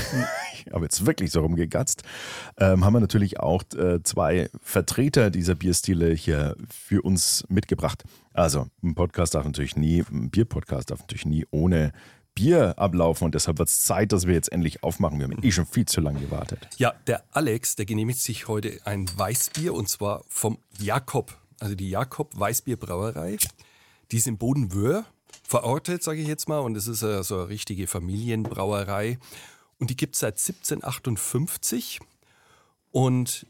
Ich 0.67 0.73
habe 0.73 0.85
jetzt 0.85 1.05
wirklich 1.05 1.31
so 1.31 1.41
rumgegatzt. 1.41 2.03
Ähm, 2.57 2.83
haben 2.83 2.93
wir 2.93 2.99
natürlich 2.99 3.39
auch 3.39 3.63
äh, 3.77 4.01
zwei 4.03 4.49
Vertreter 4.61 5.29
dieser 5.29 5.53
Bierstile 5.55 6.11
hier 6.13 6.55
für 6.69 7.01
uns 7.01 7.45
mitgebracht. 7.49 8.03
Also, 8.33 8.67
ein 8.83 8.95
Podcast 8.95 9.35
darf 9.35 9.45
natürlich 9.45 9.75
nie, 9.75 10.03
ein 10.11 10.29
Bierpodcast 10.31 10.91
darf 10.91 10.99
natürlich 11.01 11.25
nie 11.25 11.45
ohne 11.51 11.93
Bier 12.35 12.77
ablaufen 12.77 13.23
und 13.25 13.35
deshalb 13.35 13.57
wird 13.59 13.69
es 13.69 13.85
Zeit, 13.85 14.11
dass 14.11 14.27
wir 14.27 14.33
jetzt 14.33 14.51
endlich 14.51 14.83
aufmachen. 14.83 15.17
Wir 15.19 15.25
haben 15.25 15.41
eh 15.41 15.51
schon 15.51 15.65
viel 15.65 15.85
zu 15.85 16.01
lange 16.01 16.19
gewartet. 16.19 16.67
Ja, 16.77 16.93
der 17.07 17.23
Alex, 17.31 17.77
der 17.77 17.85
genehmigt 17.85 18.19
sich 18.19 18.49
heute 18.49 18.79
ein 18.83 19.09
Weißbier 19.17 19.73
und 19.73 19.87
zwar 19.87 20.23
vom 20.27 20.57
Jakob. 20.77 21.37
Also 21.59 21.75
die 21.75 21.89
Jakob 21.89 22.37
Weißbierbrauerei. 22.37 23.37
Die 24.11 24.17
ist 24.17 24.27
in 24.27 24.37
Bodenwöhr 24.37 25.05
verortet, 25.43 26.03
sage 26.03 26.21
ich 26.21 26.27
jetzt 26.27 26.49
mal. 26.49 26.59
Und 26.59 26.75
es 26.75 26.87
ist 26.87 26.99
so 26.99 27.07
eine 27.07 27.49
richtige 27.49 27.87
Familienbrauerei. 27.87 29.17
Und 29.79 29.89
die 29.89 29.95
gibt 29.95 30.15
es 30.15 30.19
seit 30.19 30.33
1758 30.33 31.99
und 32.91 33.45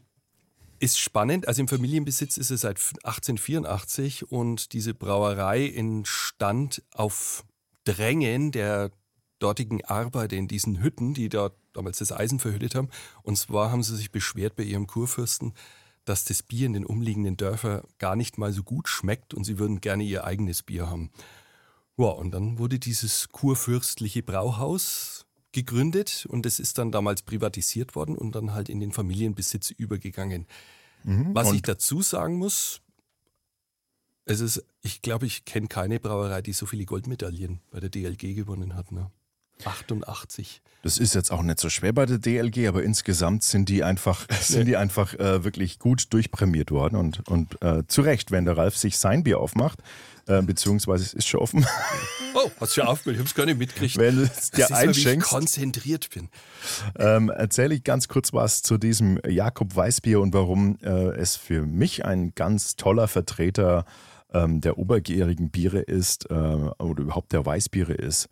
ist 0.78 0.98
spannend. 0.98 1.48
Also 1.48 1.60
im 1.60 1.68
Familienbesitz 1.68 2.36
ist 2.36 2.50
es 2.50 2.60
seit 2.60 2.78
1884 2.78 4.30
und 4.30 4.72
diese 4.72 4.94
Brauerei 4.94 5.68
entstand 5.68 6.82
auf 6.94 7.44
Drängen 7.86 8.52
der 8.52 8.90
dortigen 9.38 9.84
Arbeiter 9.84 10.36
in 10.36 10.48
diesen 10.48 10.82
Hütten, 10.82 11.14
die 11.14 11.28
dort 11.28 11.56
damals 11.72 11.98
das 11.98 12.12
Eisen 12.12 12.38
verhüttet 12.38 12.74
haben. 12.74 12.88
Und 13.22 13.36
zwar 13.38 13.70
haben 13.70 13.82
sie 13.82 13.96
sich 13.96 14.10
beschwert 14.10 14.56
bei 14.56 14.64
ihrem 14.64 14.86
Kurfürsten, 14.86 15.54
dass 16.04 16.24
das 16.24 16.42
Bier 16.42 16.66
in 16.66 16.72
den 16.72 16.86
umliegenden 16.86 17.36
Dörfern 17.36 17.82
gar 17.98 18.16
nicht 18.16 18.38
mal 18.38 18.52
so 18.52 18.62
gut 18.62 18.88
schmeckt 18.88 19.34
und 19.34 19.44
sie 19.44 19.58
würden 19.58 19.80
gerne 19.80 20.04
ihr 20.04 20.24
eigenes 20.24 20.62
Bier 20.62 20.88
haben. 20.88 21.10
Ja, 21.96 22.08
und 22.08 22.32
dann 22.32 22.58
wurde 22.58 22.78
dieses 22.78 23.28
kurfürstliche 23.30 24.22
Brauhaus 24.22 25.26
gegründet 25.52 26.26
und 26.28 26.44
es 26.44 26.60
ist 26.60 26.78
dann 26.78 26.92
damals 26.92 27.22
privatisiert 27.22 27.94
worden 27.94 28.16
und 28.16 28.34
dann 28.34 28.52
halt 28.52 28.68
in 28.68 28.80
den 28.80 28.92
Familienbesitz 28.92 29.70
übergegangen. 29.70 30.46
Was 31.34 31.52
ich 31.52 31.62
dazu 31.62 32.02
sagen 32.02 32.36
muss, 32.36 32.80
es 34.26 34.40
ist, 34.40 34.64
ich 34.82 35.02
glaube, 35.02 35.26
ich 35.26 35.44
kenne 35.44 35.68
keine 35.68 35.98
Brauerei, 36.00 36.42
die 36.42 36.52
so 36.52 36.66
viele 36.66 36.84
Goldmedaillen 36.84 37.60
bei 37.70 37.80
der 37.80 37.88
DLG 37.88 38.34
gewonnen 38.34 38.74
hat. 38.74 38.92
Ne? 38.92 39.10
88. 39.64 40.60
Das 40.82 40.98
ist 40.98 41.14
jetzt 41.14 41.32
auch 41.32 41.42
nicht 41.42 41.58
so 41.58 41.70
schwer 41.70 41.92
bei 41.92 42.06
der 42.06 42.18
DLG, 42.18 42.68
aber 42.68 42.82
insgesamt 42.82 43.42
sind 43.42 43.68
die 43.68 43.82
einfach, 43.82 44.26
sind 44.40 44.66
die 44.66 44.76
einfach 44.76 45.14
äh, 45.14 45.42
wirklich 45.44 45.78
gut 45.78 46.12
durchprämiert 46.12 46.70
worden 46.70 46.96
und, 46.96 47.26
und 47.28 47.60
äh, 47.62 47.84
zu 47.86 48.02
Recht, 48.02 48.30
wenn 48.30 48.44
der 48.44 48.56
Ralf 48.56 48.76
sich 48.76 48.98
sein 48.98 49.24
Bier 49.24 49.40
aufmacht, 49.40 49.78
äh, 50.26 50.42
beziehungsweise 50.42 51.04
es 51.04 51.14
ist 51.14 51.26
schon 51.26 51.40
offen, 51.40 51.66
Oh, 52.34 52.50
hast 52.60 52.76
du 52.76 52.80
schon 52.82 52.88
aufgehört? 52.88 53.14
Ich 53.14 53.18
habe 53.20 53.28
es 53.28 53.34
gar 53.34 53.46
nicht 53.46 53.58
mitgekriegt. 53.58 53.96
wenn 53.96 54.16
du 54.16 54.22
es 54.24 54.50
Das 54.50 54.50
dir 54.50 54.64
ist 54.64 54.70
mal, 54.70 54.94
wie 54.94 55.08
ich 55.08 55.20
konzentriert 55.20 56.10
bin. 56.10 56.28
ähm, 56.98 57.30
erzähle 57.30 57.74
ich 57.74 57.82
ganz 57.82 58.08
kurz 58.08 58.34
was 58.34 58.60
zu 58.60 58.76
diesem 58.76 59.18
Jakob 59.26 59.74
Weißbier 59.74 60.20
und 60.20 60.34
warum 60.34 60.78
äh, 60.82 61.16
es 61.16 61.36
für 61.36 61.62
mich 61.64 62.04
ein 62.04 62.34
ganz 62.34 62.76
toller 62.76 63.08
Vertreter 63.08 63.86
ähm, 64.32 64.60
der 64.60 64.78
obergärigen 64.78 65.50
Biere 65.50 65.80
ist 65.80 66.30
äh, 66.30 66.34
oder 66.34 67.02
überhaupt 67.02 67.32
der 67.32 67.44
Weißbiere 67.44 67.94
ist. 67.94 68.28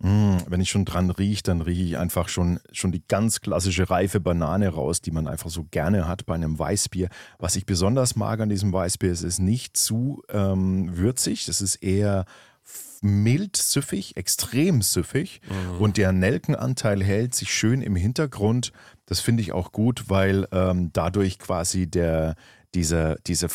Mm, 0.00 0.36
wenn 0.46 0.60
ich 0.60 0.70
schon 0.70 0.84
dran 0.84 1.10
rieche, 1.10 1.42
dann 1.42 1.60
rieche 1.60 1.82
ich 1.82 1.98
einfach 1.98 2.28
schon, 2.28 2.60
schon 2.70 2.92
die 2.92 3.02
ganz 3.08 3.40
klassische 3.40 3.90
reife 3.90 4.20
Banane 4.20 4.68
raus, 4.68 5.00
die 5.00 5.10
man 5.10 5.26
einfach 5.26 5.50
so 5.50 5.66
gerne 5.70 6.06
hat 6.06 6.24
bei 6.24 6.34
einem 6.34 6.58
Weißbier. 6.58 7.08
Was 7.38 7.56
ich 7.56 7.66
besonders 7.66 8.14
mag 8.14 8.40
an 8.40 8.48
diesem 8.48 8.72
Weißbier, 8.72 9.10
ist, 9.10 9.20
es 9.20 9.34
ist 9.34 9.38
nicht 9.40 9.76
zu 9.76 10.22
ähm, 10.28 10.96
würzig, 10.96 11.48
es 11.48 11.60
ist 11.60 11.76
eher 11.76 12.26
mild 13.00 13.56
süffig, 13.56 14.16
extrem 14.16 14.82
süffig 14.82 15.40
und 15.78 15.96
der 15.96 16.12
Nelkenanteil 16.12 17.02
hält 17.02 17.34
sich 17.34 17.52
schön 17.52 17.80
im 17.80 17.96
Hintergrund. 17.96 18.72
Das 19.06 19.20
finde 19.20 19.42
ich 19.42 19.52
auch 19.52 19.72
gut, 19.72 20.04
weil 20.08 20.48
ähm, 20.52 20.90
dadurch 20.92 21.38
quasi 21.38 21.86
der, 21.86 22.34
dieser, 22.74 23.16
diese 23.26 23.48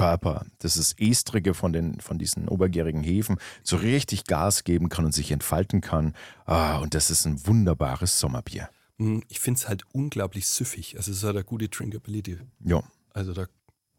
Fruchtkörper, 0.00 0.46
das 0.58 0.76
ist 0.76 1.00
Estrige 1.00 1.54
von, 1.54 1.72
den, 1.72 2.00
von 2.00 2.18
diesen 2.18 2.48
obergärigen 2.48 3.02
Hefen, 3.02 3.38
so 3.62 3.76
richtig 3.76 4.24
Gas 4.24 4.64
geben 4.64 4.88
kann 4.88 5.04
und 5.04 5.12
sich 5.12 5.30
entfalten 5.32 5.80
kann. 5.80 6.14
Ah, 6.46 6.78
und 6.78 6.94
das 6.94 7.10
ist 7.10 7.26
ein 7.26 7.44
wunderbares 7.46 8.20
Sommerbier. 8.20 8.70
Hm, 8.98 9.22
Ich 9.28 9.40
finde 9.40 9.58
es 9.58 9.68
halt 9.68 9.84
unglaublich 9.92 10.46
süffig. 10.46 10.96
Also 10.96 11.10
es 11.12 11.22
hat 11.22 11.30
eine 11.30 11.44
gute 11.44 11.68
Drinkability. 11.68 12.38
Ja. 12.64 12.82
Also 13.12 13.32
da 13.32 13.46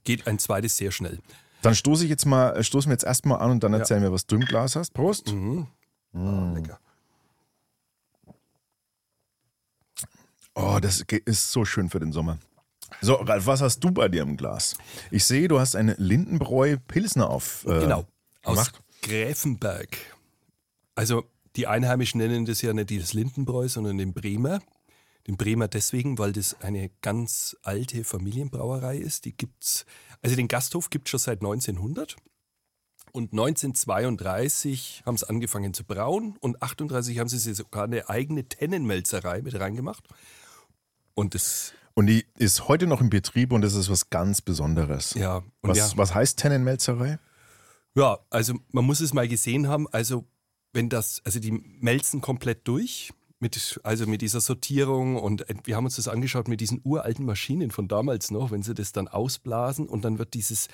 geht 0.03 0.27
ein 0.27 0.39
zweites 0.39 0.77
sehr 0.77 0.91
schnell. 0.91 1.19
Dann 1.62 1.75
stoße 1.75 2.05
ich 2.05 2.10
jetzt 2.10 2.25
mal, 2.25 2.55
äh, 2.55 2.63
stoßen 2.63 2.89
wir 2.89 2.93
jetzt 2.93 3.03
erstmal 3.03 3.39
an 3.39 3.51
und 3.51 3.63
dann 3.63 3.74
erzähl 3.74 4.00
mir, 4.00 4.12
was 4.12 4.25
du 4.25 4.36
im 4.36 4.45
Glas 4.45 4.75
hast. 4.75 4.93
Prost. 4.93 5.31
Mhm. 5.31 5.67
Ah, 6.13 6.51
lecker. 6.55 6.79
Oh, 10.55 10.79
das 10.81 11.03
ist 11.25 11.51
so 11.51 11.63
schön 11.65 11.89
für 11.89 12.00
den 12.00 12.12
Sommer. 12.12 12.39
So, 13.00 13.15
Ralf, 13.15 13.45
was 13.45 13.62
hast 13.62 13.79
du 13.79 13.91
bei 13.91 14.10
dir 14.10 14.24
im 14.24 14.36
Glas? 14.38 14.75
Ich 15.10 15.24
sehe, 15.24 15.48
du 15.48 15.60
hast 15.60 15.75
eine 15.75 15.95
Lindenbräu 15.98 16.77
Pilsner 16.88 17.29
auf. 17.29 17.65
Äh, 17.65 17.79
Genau. 17.81 18.05
Aus 18.43 18.55
gemacht. 18.55 18.81
Gräfenberg. 19.01 19.98
Also 20.95 21.24
die 21.55 21.67
Einheimischen 21.67 22.19
nennen 22.19 22.45
das 22.45 22.62
ja 22.62 22.74
nicht 22.74 22.91
das 22.91 23.13
Lindenbräu, 23.13 23.67
sondern 23.67 23.98
den 23.98 24.13
Bremer. 24.13 24.62
Den 25.27 25.38
Bremer 25.38 25.67
deswegen, 25.67 26.17
weil 26.17 26.33
das 26.33 26.60
eine 26.62 26.89
ganz 27.01 27.55
alte 27.62 28.03
Familienbrauerei 28.03 28.98
ist. 28.98 29.25
Die 29.25 29.33
gibt's, 29.36 29.86
also 30.21 30.36
den 30.36 30.48
Gasthof 30.48 30.89
gibt 30.89 31.07
es 31.07 31.12
schon 31.12 31.19
seit 31.19 31.39
1900. 31.41 32.15
Und 33.12 33.31
1932 33.33 35.03
haben 35.05 35.17
sie 35.17 35.29
angefangen 35.29 35.74
zu 35.74 35.83
brauen 35.83 36.38
und 36.39 36.62
38 36.63 37.19
haben 37.19 37.27
sie 37.27 37.53
sogar 37.53 37.83
eine 37.83 38.10
eigene 38.10 38.45
Tennenmelzerei 38.45 39.41
mit 39.41 39.60
reingemacht. 39.60 40.07
Und 41.13 41.36
das, 41.36 41.74
Und 41.93 42.07
die 42.07 42.25
ist 42.38 42.67
heute 42.67 42.88
noch 42.88 43.01
im 43.01 43.10
Betrieb 43.10 43.51
und 43.51 43.62
das 43.62 43.74
ist 43.74 43.89
was 43.89 44.10
ganz 44.10 44.41
Besonderes. 44.41 45.13
ja, 45.13 45.43
Was, 45.62 45.77
ja. 45.77 45.89
was 45.95 46.13
heißt 46.13 46.39
Tennenmelzerei? 46.39 47.19
Ja, 47.95 48.19
also 48.29 48.53
man 48.71 48.86
muss 48.86 49.01
es 49.01 49.13
mal 49.13 49.27
gesehen 49.27 49.67
haben. 49.67 49.88
Also 49.91 50.25
wenn 50.74 50.89
das, 50.89 51.21
also 51.25 51.39
die 51.39 51.51
melzen 51.51 52.21
komplett 52.21 52.67
durch, 52.67 53.12
mit, 53.39 53.79
also 53.83 54.05
mit 54.05 54.21
dieser 54.21 54.39
Sortierung 54.39 55.17
und 55.17 55.45
wir 55.63 55.75
haben 55.75 55.86
uns 55.86 55.95
das 55.95 56.07
angeschaut 56.07 56.48
mit 56.48 56.62
diesen 56.62 56.79
uralten 56.83 57.25
Maschinen 57.25 57.71
von 57.71 57.88
damals 57.88 58.29
noch, 58.29 58.51
wenn 58.51 58.62
sie 58.62 58.75
das 58.75 58.91
dann 58.91 59.07
ausblasen 59.07 59.89
und 59.89 60.05
dann 60.05 60.19
wird 60.19 60.36
dieses 60.36 60.67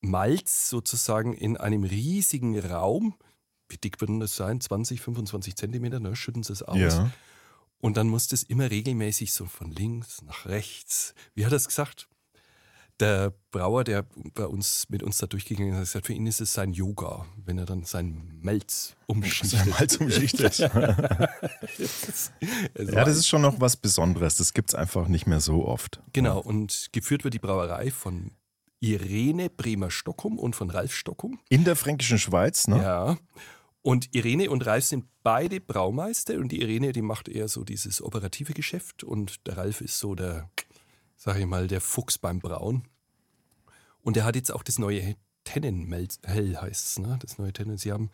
Malz 0.00 0.70
sozusagen 0.70 1.34
in 1.34 1.56
einem 1.56 1.82
riesigen 1.82 2.58
Raum, 2.58 3.14
wie 3.68 3.78
dick 3.78 4.00
wird 4.00 4.10
denn 4.10 4.20
das 4.20 4.36
sein? 4.36 4.60
20, 4.60 5.00
25 5.00 5.56
Zentimeter, 5.56 5.98
ne? 5.98 6.14
schütten 6.14 6.44
sie 6.44 6.52
es 6.52 6.62
aus. 6.62 6.78
Ja. 6.78 7.10
Und 7.86 7.96
dann 7.96 8.08
muss 8.08 8.26
das 8.26 8.42
immer 8.42 8.68
regelmäßig 8.68 9.32
so 9.32 9.46
von 9.46 9.70
links 9.70 10.20
nach 10.22 10.46
rechts. 10.46 11.14
Wie 11.36 11.46
hat 11.46 11.52
er 11.52 11.56
es 11.56 11.68
gesagt? 11.68 12.08
Der 12.98 13.32
Brauer, 13.52 13.84
der 13.84 14.04
bei 14.34 14.44
uns 14.44 14.86
mit 14.88 15.04
uns 15.04 15.18
da 15.18 15.28
durchgegangen 15.28 15.74
ist, 15.74 15.76
hat 15.76 15.84
gesagt, 15.84 16.06
für 16.06 16.14
ihn 16.14 16.26
ist 16.26 16.40
es 16.40 16.52
sein 16.52 16.72
Yoga, 16.72 17.26
wenn 17.44 17.58
er 17.58 17.64
dann 17.64 17.84
sein 17.84 18.40
Melz 18.42 18.96
umschichtet. 19.06 19.66
Malz 19.66 19.98
umschichtet. 19.98 20.58
Es 20.58 20.58
ja, 22.76 23.04
das 23.04 23.18
ist 23.18 23.28
schon 23.28 23.42
noch 23.42 23.60
was 23.60 23.76
Besonderes. 23.76 24.34
Das 24.34 24.52
gibt 24.52 24.70
es 24.70 24.74
einfach 24.74 25.06
nicht 25.06 25.28
mehr 25.28 25.38
so 25.38 25.64
oft. 25.64 26.02
Genau, 26.12 26.40
und 26.40 26.88
geführt 26.90 27.22
wird 27.22 27.34
die 27.34 27.38
Brauerei 27.38 27.92
von 27.92 28.32
Irene 28.80 29.48
Bremer-Stockum 29.48 30.40
und 30.40 30.56
von 30.56 30.70
Ralf 30.70 30.92
Stockum. 30.92 31.38
In 31.50 31.62
der 31.62 31.76
fränkischen 31.76 32.18
Schweiz, 32.18 32.66
ne? 32.66 32.82
Ja. 32.82 33.16
Und 33.86 34.16
Irene 34.16 34.50
und 34.50 34.66
Ralf 34.66 34.84
sind 34.84 35.04
beide 35.22 35.60
Braumeister 35.60 36.34
und 36.38 36.50
die 36.50 36.60
Irene, 36.60 36.90
die 36.90 37.02
macht 37.02 37.28
eher 37.28 37.46
so 37.46 37.62
dieses 37.62 38.02
operative 38.02 38.52
Geschäft 38.52 39.04
und 39.04 39.46
der 39.46 39.58
Ralf 39.58 39.80
ist 39.80 40.00
so 40.00 40.16
der, 40.16 40.50
sag 41.16 41.38
ich 41.38 41.46
mal, 41.46 41.68
der 41.68 41.80
Fuchs 41.80 42.18
beim 42.18 42.40
Brauen. 42.40 42.82
Und 44.02 44.16
er 44.16 44.24
hat 44.24 44.34
jetzt 44.34 44.50
auch 44.50 44.64
das 44.64 44.80
neue 44.80 45.14
Tennenhell 45.44 46.56
heißt 46.56 46.84
es, 46.84 46.98
ne? 46.98 47.16
Das 47.22 47.38
neue 47.38 47.52
Tennen. 47.52 47.78
Sie 47.78 47.92
haben 47.92 48.10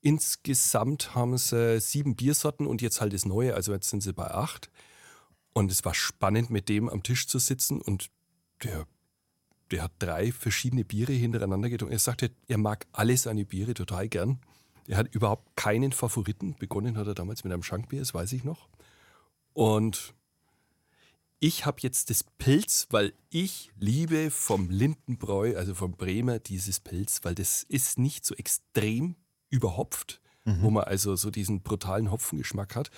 insgesamt 0.00 1.12
haben 1.12 1.36
sie 1.38 1.80
sieben 1.80 2.14
Biersorten 2.14 2.68
und 2.68 2.80
jetzt 2.80 3.00
halt 3.00 3.12
das 3.12 3.26
neue, 3.26 3.56
also 3.56 3.72
jetzt 3.72 3.90
sind 3.90 4.04
sie 4.04 4.12
bei 4.12 4.30
acht. 4.30 4.70
Und 5.52 5.72
es 5.72 5.84
war 5.84 5.94
spannend, 5.94 6.50
mit 6.50 6.68
dem 6.68 6.88
am 6.88 7.02
Tisch 7.02 7.26
zu 7.26 7.40
sitzen 7.40 7.80
und 7.80 8.10
der 8.62 8.86
der 9.72 9.82
hat 9.82 9.92
drei 9.98 10.30
verschiedene 10.30 10.84
Biere 10.84 11.14
hintereinander 11.14 11.68
getrunken. 11.68 11.94
Er 11.94 11.98
sagte, 11.98 12.30
er 12.46 12.58
mag 12.58 12.86
alle 12.92 13.16
seine 13.16 13.44
Biere 13.44 13.74
total 13.74 14.08
gern. 14.08 14.38
Er 14.90 14.96
hat 14.96 15.14
überhaupt 15.14 15.54
keinen 15.54 15.92
Favoriten. 15.92 16.56
Begonnen 16.58 16.96
hat 16.96 17.06
er 17.06 17.14
damals 17.14 17.44
mit 17.44 17.52
einem 17.52 17.62
Schankbier, 17.62 18.00
das 18.00 18.12
weiß 18.12 18.32
ich 18.32 18.42
noch. 18.42 18.68
Und 19.52 20.14
ich 21.38 21.64
habe 21.64 21.78
jetzt 21.82 22.10
das 22.10 22.24
Pilz, 22.24 22.88
weil 22.90 23.12
ich 23.30 23.70
liebe 23.78 24.32
vom 24.32 24.68
Lindenbräu, 24.68 25.56
also 25.56 25.76
vom 25.76 25.92
Bremer, 25.92 26.40
dieses 26.40 26.80
Pilz, 26.80 27.20
weil 27.22 27.36
das 27.36 27.62
ist 27.62 28.00
nicht 28.00 28.26
so 28.26 28.34
extrem 28.34 29.14
überhopft, 29.48 30.20
mhm. 30.44 30.62
wo 30.62 30.70
man 30.70 30.84
also 30.84 31.14
so 31.14 31.30
diesen 31.30 31.62
brutalen 31.62 32.10
Hopfengeschmack 32.10 32.74
hat. 32.74 32.90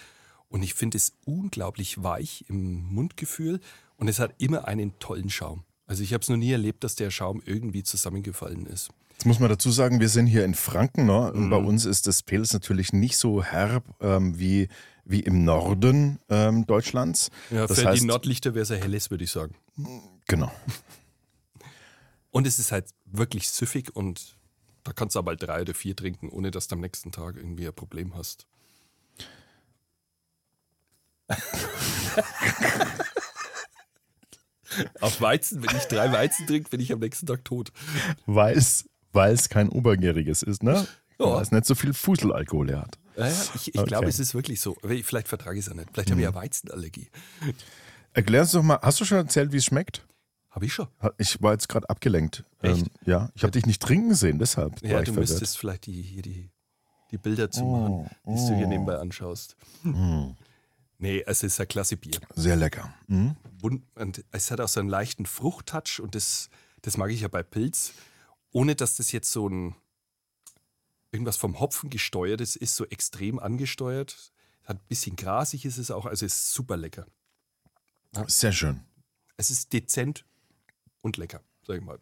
Und 0.49 0.63
ich 0.63 0.73
finde 0.73 0.97
es 0.97 1.13
unglaublich 1.27 2.03
weich 2.03 2.47
im 2.49 2.85
Mundgefühl 2.87 3.61
und 3.97 4.09
es 4.09 4.19
hat 4.19 4.35
immer 4.39 4.67
einen 4.67 4.99
tollen 4.99 5.29
Schaum. 5.29 5.65
Also 5.85 6.03
ich 6.03 6.15
habe 6.15 6.23
es 6.23 6.31
noch 6.31 6.39
nie 6.39 6.53
erlebt, 6.53 6.85
dass 6.85 6.95
der 6.95 7.11
Schaum 7.11 7.43
irgendwie 7.45 7.83
zusammengefallen 7.83 8.65
ist. 8.65 8.89
Jetzt 9.23 9.29
muss 9.29 9.39
man 9.39 9.51
dazu 9.51 9.71
sagen, 9.71 10.01
wir 10.01 10.09
sind 10.09 10.27
hier 10.27 10.45
in 10.45 10.53
Franken. 10.53 11.07
Ne? 11.07 11.31
Und 11.31 11.45
mhm. 11.45 11.51
bei 11.51 11.57
uns 11.57 11.85
ist 11.85 12.09
das 12.09 12.25
Pilz 12.25 12.53
natürlich 12.53 12.93
nicht 12.93 13.17
so 13.17 13.41
herb 13.41 13.85
ähm, 14.01 14.37
wie, 14.37 14.67
wie 15.05 15.21
im 15.21 15.45
Norden 15.45 16.19
ähm, 16.29 16.67
Deutschlands. 16.67 17.31
Ja, 17.53 17.69
das 17.69 17.79
für 17.79 17.87
heißt, 17.87 18.03
die 18.03 18.07
Nordlichter 18.07 18.55
wäre 18.55 18.65
es 18.65 18.71
ja 18.71 18.75
helles, 18.75 19.13
würde 19.13 19.23
ich 19.23 19.31
sagen. 19.31 19.55
Genau. 20.27 20.51
Und 22.33 22.49
es 22.49 22.59
ist 22.59 22.73
halt 22.73 22.87
wirklich 23.05 23.49
süffig 23.49 23.95
und 23.95 24.35
da 24.83 24.93
kannst 24.93 25.15
du 25.15 25.21
aber 25.21 25.37
drei 25.37 25.61
oder 25.61 25.75
vier 25.75 25.95
trinken, 25.95 26.29
ohne 26.29 26.51
dass 26.51 26.67
du 26.67 26.75
am 26.75 26.81
nächsten 26.81 27.13
Tag 27.13 27.37
irgendwie 27.37 27.69
ein 27.69 27.75
Problem 27.75 28.17
hast. 28.17 28.49
Auf 35.01 35.21
Weizen, 35.21 35.63
wenn 35.63 35.77
ich 35.77 35.85
drei 35.85 36.11
Weizen 36.11 36.47
trinke, 36.49 36.71
bin 36.71 36.81
ich 36.81 36.93
am 36.93 36.99
nächsten 36.99 37.27
Tag 37.27 37.45
tot. 37.45 37.71
Weil 39.13 39.35
es 39.35 39.49
kein 39.49 39.69
Obergäriges 39.69 40.43
ist, 40.43 40.63
ne? 40.63 40.87
Ja. 41.19 41.27
Weil 41.27 41.43
es 41.43 41.53
nicht 41.53 41.67
so 41.67 41.75
viel 41.75 41.93
Fuselalkohol 41.93 42.77
hat. 42.77 42.99
Ja, 43.17 43.27
ja, 43.27 43.33
ich, 43.55 43.69
ich 43.69 43.79
okay. 43.79 43.89
glaube, 43.89 44.07
es 44.09 44.19
ist 44.19 44.35
wirklich 44.35 44.61
so. 44.61 44.77
Vielleicht 44.83 45.29
vertrage 45.29 45.59
ich 45.59 45.67
es 45.67 45.71
auch 45.71 45.77
nicht. 45.77 45.91
Vielleicht 45.93 46.09
mhm. 46.09 46.13
habe 46.13 46.21
ich 46.23 46.25
ja 46.25 46.35
Weizenallergie. 46.35 47.09
Erklär 48.15 48.43
uns 48.43 48.53
doch 48.53 48.63
mal, 48.63 48.79
hast 48.83 49.01
du 49.01 49.05
schon 49.05 49.19
erzählt, 49.19 49.53
wie 49.53 49.59
es 49.59 49.65
schmeckt? 49.65 50.07
Habe 50.51 50.67
ich 50.67 50.75
schon. 50.75 50.87
Ich 51.17 51.41
war 51.43 51.53
jetzt 51.53 51.69
gerade 51.69 51.89
abgelenkt. 51.89 52.45
Ähm, 52.63 52.87
ja, 53.07 53.31
ich 53.35 53.43
habe 53.43 53.53
dich 53.53 53.65
nicht 53.65 53.81
trinken 53.81 54.15
sehen, 54.15 54.39
deshalb. 54.39 54.83
Ja, 54.83 55.01
du 55.01 55.13
müsstest 55.13 55.57
vielleicht 55.57 55.87
die, 55.87 56.03
hier 56.03 56.23
die, 56.23 56.51
die 57.11 57.17
Bilder 57.17 57.51
zu 57.51 57.65
machen, 57.65 58.11
oh, 58.25 58.35
die 58.35 58.49
du 58.49 58.57
hier 58.57 58.67
oh. 58.67 58.69
nebenbei 58.69 58.97
anschaust. 58.97 59.57
Mm. 59.83 60.33
Nee, 60.99 61.25
es 61.27 61.43
ist 61.43 61.59
ein 61.59 61.69
klasse 61.69 61.97
Bier. 61.97 62.21
Sehr 62.35 62.57
lecker. 62.57 62.93
Mhm. 63.09 63.35
Und 63.63 64.25
es 64.31 64.51
hat 64.51 64.61
auch 64.61 64.69
so 64.69 64.81
einen 64.81 64.89
leichten 64.89 65.25
Fruchttouch 65.25 66.01
und 66.01 66.15
das, 66.15 66.51
das 66.83 66.97
mag 66.97 67.11
ich 67.11 67.23
ja 67.23 67.29
bei 67.29 67.43
Pilz. 67.43 67.95
Ohne 68.53 68.75
dass 68.75 68.97
das 68.97 69.13
jetzt 69.13 69.33
so 69.33 69.49
ein 69.49 69.75
irgendwas 71.11 71.37
vom 71.37 71.61
Hopfen 71.61 71.91
gesteuertes 71.91 72.57
ist, 72.57 72.77
so 72.77 72.87
extrem 72.87 73.39
angesteuert. 73.39 74.33
Hat 74.65 74.77
ein 74.79 74.89
bisschen 74.89 75.17
grasig 75.17 75.65
ist 75.65 75.79
es 75.79 75.91
auch, 75.91 76.07
also 76.07 76.25
ist 76.25 76.53
super 76.53 76.77
lecker. 76.77 77.07
Sehr 78.27 78.53
schön. 78.53 78.81
Es 79.37 79.51
ist 79.51 79.73
dezent 79.73 80.25
und 81.01 81.17
lecker, 81.17 81.43
sag 81.67 81.77
ich 81.79 81.83
mal. 81.83 81.99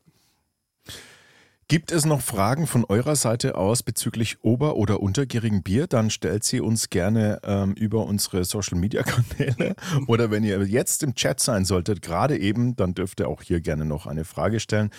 Gibt 1.69 1.93
es 1.93 2.05
noch 2.05 2.21
Fragen 2.21 2.67
von 2.67 2.85
eurer 2.85 3.15
Seite 3.15 3.55
aus 3.55 3.85
bezüglich 3.85 4.43
ober- 4.43 4.75
oder 4.75 5.01
untergärigen 5.01 5.63
Bier? 5.63 5.87
Dann 5.87 6.11
stellt 6.11 6.43
sie 6.43 6.61
uns 6.61 6.91
gerne 6.91 7.41
ähm, 7.45 7.75
über 7.75 8.07
unsere 8.07 8.45
Social-Media-Kanäle. 8.45 9.77
oder 10.09 10.33
wenn 10.33 10.43
ihr 10.43 10.65
jetzt 10.67 11.05
im 11.05 11.15
Chat 11.15 11.39
sein 11.39 11.65
solltet, 11.65 12.03
gerade 12.03 12.37
eben, 12.37 12.75
dann 12.75 12.95
dürft 12.95 13.21
ihr 13.21 13.29
auch 13.29 13.43
hier 13.43 13.61
gerne 13.61 13.85
noch 13.85 14.09
eine 14.09 14.25
Frage 14.25 14.59
stellen. 14.59 14.91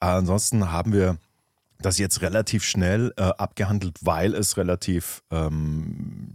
Ansonsten 0.00 0.70
haben 0.70 0.92
wir 0.92 1.18
das 1.80 1.98
jetzt 1.98 2.22
relativ 2.22 2.64
schnell 2.64 3.12
äh, 3.16 3.22
abgehandelt, 3.22 3.98
weil 4.02 4.34
es 4.34 4.56
relativ 4.56 5.22
ähm, 5.30 6.34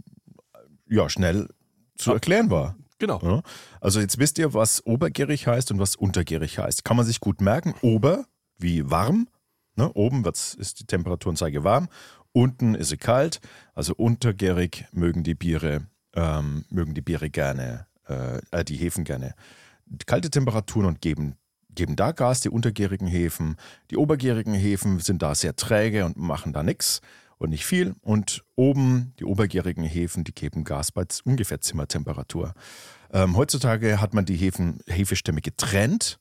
ja, 0.88 1.08
schnell 1.08 1.48
zu 1.96 2.12
erklären 2.12 2.50
war. 2.50 2.76
Genau. 2.98 3.20
Ja? 3.22 3.42
Also 3.80 4.00
jetzt 4.00 4.18
wisst 4.18 4.38
ihr, 4.38 4.54
was 4.54 4.86
obergärig 4.86 5.46
heißt 5.46 5.70
und 5.70 5.78
was 5.78 5.96
untergärig 5.96 6.58
heißt. 6.58 6.84
Kann 6.84 6.96
man 6.96 7.04
sich 7.04 7.20
gut 7.20 7.40
merken. 7.40 7.74
Ober 7.82 8.24
wie 8.56 8.90
warm 8.90 9.28
Ne? 9.76 9.92
Oben 9.92 10.24
ist 10.24 10.80
die 10.80 10.86
Temperaturanzeige 10.86 11.64
warm, 11.64 11.88
unten 12.32 12.74
ist 12.74 12.88
sie 12.90 12.96
kalt. 12.96 13.40
Also 13.74 13.94
untergärig 13.94 14.86
mögen 14.92 15.24
die 15.24 15.34
Biere, 15.34 15.86
ähm, 16.14 16.64
mögen 16.70 16.94
die 16.94 17.02
Biere 17.02 17.30
gerne, 17.30 17.86
äh, 18.08 18.40
äh, 18.50 18.64
die 18.64 18.76
Hefen 18.76 19.04
gerne 19.04 19.34
kalte 20.06 20.30
Temperaturen 20.30 20.86
und 20.86 21.00
geben, 21.00 21.36
geben 21.74 21.96
da 21.96 22.12
Gas, 22.12 22.40
die 22.40 22.48
untergärigen 22.48 23.06
Hefen. 23.06 23.56
Die 23.90 23.96
obergärigen 23.96 24.54
Hefen 24.54 25.00
sind 25.00 25.22
da 25.22 25.34
sehr 25.34 25.56
träge 25.56 26.04
und 26.04 26.16
machen 26.16 26.52
da 26.52 26.62
nichts 26.62 27.00
und 27.38 27.50
nicht 27.50 27.66
viel. 27.66 27.94
Und 28.02 28.44
oben, 28.56 29.12
die 29.18 29.24
obergärigen 29.24 29.84
Hefen, 29.84 30.24
die 30.24 30.34
geben 30.34 30.64
Gas 30.64 30.92
bei 30.92 31.04
ungefähr 31.24 31.60
Zimmertemperatur. 31.60 32.54
Ähm, 33.12 33.36
heutzutage 33.36 34.00
hat 34.00 34.14
man 34.14 34.24
die 34.24 34.36
Hefen, 34.36 34.80
Hefestämme 34.86 35.40
getrennt 35.40 36.18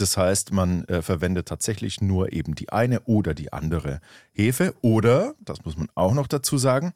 das 0.00 0.16
heißt, 0.16 0.52
man 0.52 0.84
äh, 0.84 1.02
verwendet 1.02 1.48
tatsächlich 1.48 2.00
nur 2.00 2.32
eben 2.32 2.54
die 2.54 2.70
eine 2.70 3.00
oder 3.02 3.34
die 3.34 3.52
andere 3.52 4.00
Hefe. 4.32 4.74
Oder, 4.80 5.34
das 5.40 5.64
muss 5.64 5.76
man 5.76 5.88
auch 5.94 6.14
noch 6.14 6.26
dazu 6.26 6.58
sagen, 6.58 6.94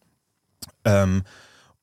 ähm, 0.85 1.23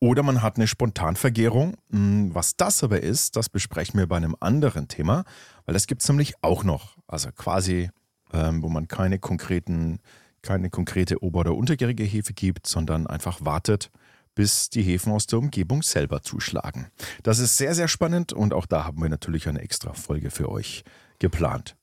oder 0.02 0.24
man 0.24 0.42
hat 0.42 0.58
eine 0.58 0.68
Spontanvergärung. 0.68 1.78
Hm, 1.92 2.34
was 2.34 2.58
das 2.58 2.84
aber 2.84 3.02
ist, 3.02 3.38
das 3.38 3.48
besprechen 3.48 3.98
wir 3.98 4.08
bei 4.08 4.18
einem 4.18 4.36
anderen 4.40 4.90
Thema, 4.90 5.24
weil 5.66 5.74
das 5.74 5.88
gibt 5.88 6.02
es 6.02 6.10
nämlich 6.10 6.34
auch 6.42 6.66
noch. 6.66 6.98
Also 7.08 7.32
quasi, 7.32 7.90
ähm, 8.34 8.64
wo 8.64 8.68
man 8.68 8.88
keine 8.88 9.20
konkreten, 9.20 10.00
keine 10.42 10.70
konkrete 10.70 11.24
ober- 11.24 11.42
oder 11.42 11.56
untergärige 11.56 12.04
Hefe 12.04 12.34
gibt, 12.34 12.68
sondern 12.68 13.06
einfach 13.08 13.46
wartet, 13.46 13.92
bis 14.34 14.70
die 14.70 14.82
Hefen 14.82 15.12
aus 15.12 15.28
der 15.28 15.40
Umgebung 15.40 15.84
selber 15.84 16.24
zuschlagen. 16.24 16.88
Das 17.22 17.38
ist 17.38 17.58
sehr, 17.58 17.76
sehr 17.76 17.88
spannend 17.88 18.34
und 18.34 18.54
auch 18.54 18.66
da 18.66 18.86
haben 18.86 19.02
wir 19.02 19.10
natürlich 19.10 19.48
eine 19.48 19.62
extra 19.62 19.94
Folge 19.94 20.32
für 20.32 20.50
euch 20.50 20.84
geplant. 21.20 21.76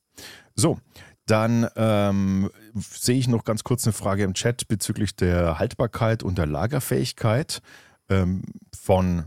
So, 0.55 0.79
dann 1.25 1.69
ähm, 1.77 2.49
sehe 2.75 3.17
ich 3.17 3.29
noch 3.29 3.45
ganz 3.45 3.63
kurz 3.63 3.85
eine 3.85 3.93
Frage 3.93 4.23
im 4.23 4.33
Chat 4.33 4.67
bezüglich 4.67 5.15
der 5.15 5.57
Haltbarkeit 5.59 6.21
und 6.21 6.37
der 6.37 6.47
Lagerfähigkeit 6.47 7.61
ähm, 8.09 8.43
von 8.77 9.25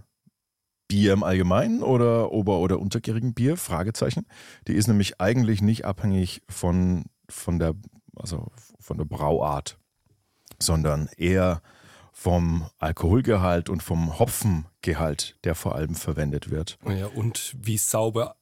Bier 0.89 1.15
im 1.15 1.23
Allgemeinen 1.23 1.83
oder 1.83 2.33
ober- 2.33 2.59
oder 2.59 2.79
untergärigen 2.79 3.35
Bier? 3.35 3.57
Fragezeichen. 3.57 4.27
Die 4.69 4.75
ist 4.75 4.89
nämlich 4.89 5.21
eigentlich 5.21 5.63
nicht 5.63 5.85
abhängig 5.85 6.43
von, 6.49 7.07
von, 7.29 7.59
der, 7.59 7.75
also 8.17 8.53
von 8.79 8.99
der 8.99 9.07
Brauart, 9.07 9.79
sondern 10.59 11.09
eher 11.17 11.63
vom 12.13 12.69
Alkoholgehalt 12.79 13.71
und 13.71 13.83
vom 13.83 14.19
Hopfengehalt, 14.19 15.39
der 15.45 15.55
vor 15.55 15.75
allem 15.75 15.95
verwendet 15.95 16.51
wird. 16.51 16.79
Ja, 16.87 17.07
und 17.07 17.57
wie 17.59 17.79
sauber 17.79 18.37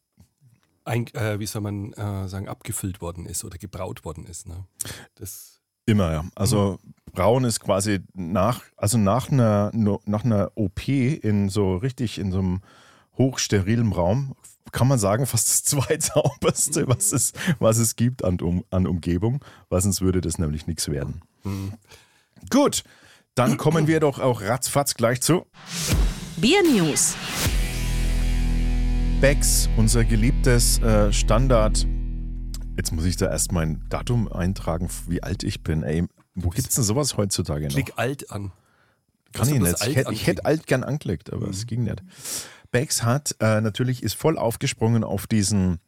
ein, 0.84 1.06
äh, 1.14 1.38
wie 1.38 1.46
soll 1.46 1.62
man 1.62 1.92
äh, 1.92 2.28
sagen, 2.28 2.48
abgefüllt 2.48 3.00
worden 3.00 3.26
ist 3.26 3.44
oder 3.44 3.58
gebraut 3.58 4.04
worden 4.04 4.26
ist. 4.26 4.48
Ne? 4.48 4.64
Das 5.14 5.59
Immer, 5.90 6.12
ja. 6.12 6.24
Also 6.34 6.78
mhm. 6.82 6.94
Brauen 7.12 7.44
ist 7.44 7.60
quasi 7.60 8.00
nach, 8.14 8.62
also 8.76 8.98
nach 8.98 9.30
einer, 9.30 9.70
nach 9.74 10.24
einer 10.24 10.52
OP 10.54 10.86
in 10.88 11.48
so 11.48 11.76
richtig 11.76 12.18
in 12.18 12.30
so 12.30 12.38
einem 12.38 12.60
hochsterilen 13.18 13.92
Raum, 13.92 14.34
kann 14.72 14.86
man 14.86 14.98
sagen, 14.98 15.26
fast 15.26 15.48
das 15.48 15.64
zweitsauberste, 15.64 16.86
was 16.88 17.12
es, 17.12 17.32
was 17.58 17.78
es 17.78 17.96
gibt 17.96 18.24
an, 18.24 18.40
um, 18.40 18.64
an 18.70 18.86
Umgebung, 18.86 19.44
weil 19.68 19.80
sonst 19.80 20.00
würde 20.00 20.20
das 20.20 20.38
nämlich 20.38 20.66
nichts 20.66 20.88
werden. 20.88 21.22
Mhm. 21.42 21.72
Gut, 22.50 22.84
dann 23.34 23.56
kommen 23.56 23.86
wir 23.86 24.00
doch 24.00 24.18
auch 24.18 24.42
ratzfatz 24.42 24.94
gleich 24.94 25.20
zu 25.20 25.44
Bier 26.36 26.62
News. 26.62 27.16
Becks, 29.20 29.68
unser 29.76 30.04
geliebtes 30.04 30.78
äh, 30.78 31.12
Standard. 31.12 31.86
Jetzt 32.80 32.92
muss 32.92 33.04
ich 33.04 33.18
da 33.18 33.28
erst 33.28 33.52
mein 33.52 33.84
Datum 33.90 34.32
eintragen, 34.32 34.88
wie 35.06 35.22
alt 35.22 35.42
ich 35.42 35.62
bin. 35.62 35.82
Ey, 35.82 36.06
wo 36.34 36.48
gibt 36.48 36.66
es 36.66 36.76
denn 36.76 36.82
sowas 36.82 37.18
heutzutage 37.18 37.66
noch? 37.66 37.74
Klick 37.74 37.92
alt 37.96 38.30
an. 38.30 38.52
Kann 39.34 39.48
ich 39.50 39.60
nicht. 39.60 39.86
Ich 39.86 39.96
hätte, 39.96 40.10
ich 40.14 40.26
hätte, 40.26 40.46
alt 40.46 40.66
gern 40.66 40.82
anklickt, 40.82 41.30
aber 41.30 41.48
es 41.48 41.64
mhm. 41.64 41.66
ging 41.66 41.84
nicht. 41.84 42.02
Becks 42.70 43.02
hat 43.02 43.36
äh, 43.40 43.60
natürlich 43.60 44.02
ist 44.02 44.14
voll 44.14 44.38
aufgesprungen 44.38 45.04
auf 45.04 45.26
diesen 45.26 45.78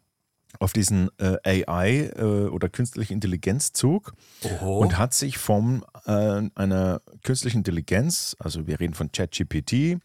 auf 0.59 0.73
diesen 0.73 1.11
äh, 1.19 1.65
AI 1.67 2.11
äh, 2.17 2.23
oder 2.23 2.69
künstliche 2.69 3.13
Intelligenzzug 3.13 4.15
Oho. 4.43 4.79
und 4.79 4.99
hat 4.99 5.15
sich 5.15 5.39
von 5.39 5.85
äh, 6.07 6.43
einer 6.55 7.01
künstlichen 7.23 7.59
Intelligenz, 7.59 8.37
also 8.39 8.67
wir 8.67 8.81
reden 8.81 8.95
von 8.95 9.11
ChatGPT, 9.11 9.99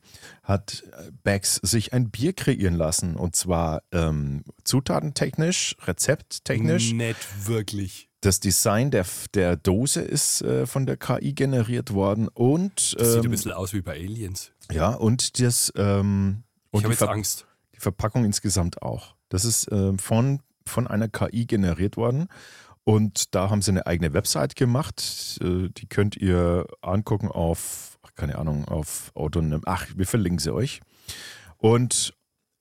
hat 0.44 0.84
äh, 0.92 1.12
Bax 1.24 1.56
sich 1.56 1.94
ein 1.94 2.10
Bier 2.10 2.34
kreieren 2.34 2.76
lassen 2.76 3.16
und 3.16 3.36
zwar 3.36 3.84
ähm, 3.92 4.44
zutatentechnisch, 4.64 5.76
rezepttechnisch. 5.86 6.94
Nicht 6.94 7.48
wirklich. 7.48 8.10
Das 8.22 8.40
Design 8.40 8.90
der, 8.90 9.06
der 9.36 9.58
Dose 9.58 10.02
ist 10.02 10.42
äh, 10.42 10.66
von 10.66 10.86
der 10.86 10.98
KI 10.98 11.34
generiert 11.34 11.94
worden 11.94 12.28
und. 12.28 12.96
Ähm, 12.98 13.00
das 13.00 13.14
sieht 13.14 13.20
ein 13.20 13.26
ähm, 13.26 13.32
bisschen 13.32 13.52
aus 13.52 13.74
wie 13.74 13.82
bei 13.82 13.94
Aliens. 13.94 14.52
Ja, 14.72 14.90
und 14.90 15.40
das. 15.40 15.72
Ähm, 15.76 16.44
und 16.72 16.80
ich 16.80 16.84
habe 16.86 16.94
jetzt 16.94 17.04
Angst. 17.04 17.46
Die 17.76 17.80
Verpackung 17.80 18.26
insgesamt 18.26 18.82
auch. 18.82 19.17
Das 19.30 19.46
ist 19.46 19.72
äh, 19.72 19.98
von, 19.98 20.42
von 20.66 20.88
einer 20.88 21.08
KI 21.08 21.46
generiert 21.46 21.98
worden. 21.98 22.28
Und 22.84 23.36
da 23.36 23.50
haben 23.50 23.62
sie 23.62 23.72
eine 23.72 23.86
eigene 23.86 24.14
Website 24.14 24.56
gemacht. 24.56 25.40
Äh, 25.42 25.70
die 25.70 25.88
könnt 25.88 26.16
ihr 26.16 26.66
angucken 26.82 27.28
auf, 27.28 28.00
keine 28.16 28.38
Ahnung, 28.38 28.66
auf 28.66 29.12
Autonym. 29.14 29.62
Ach, 29.66 29.86
wir 29.96 30.08
verlinken 30.08 30.40
sie 30.40 30.54
euch. 30.54 30.80
Und 31.58 32.14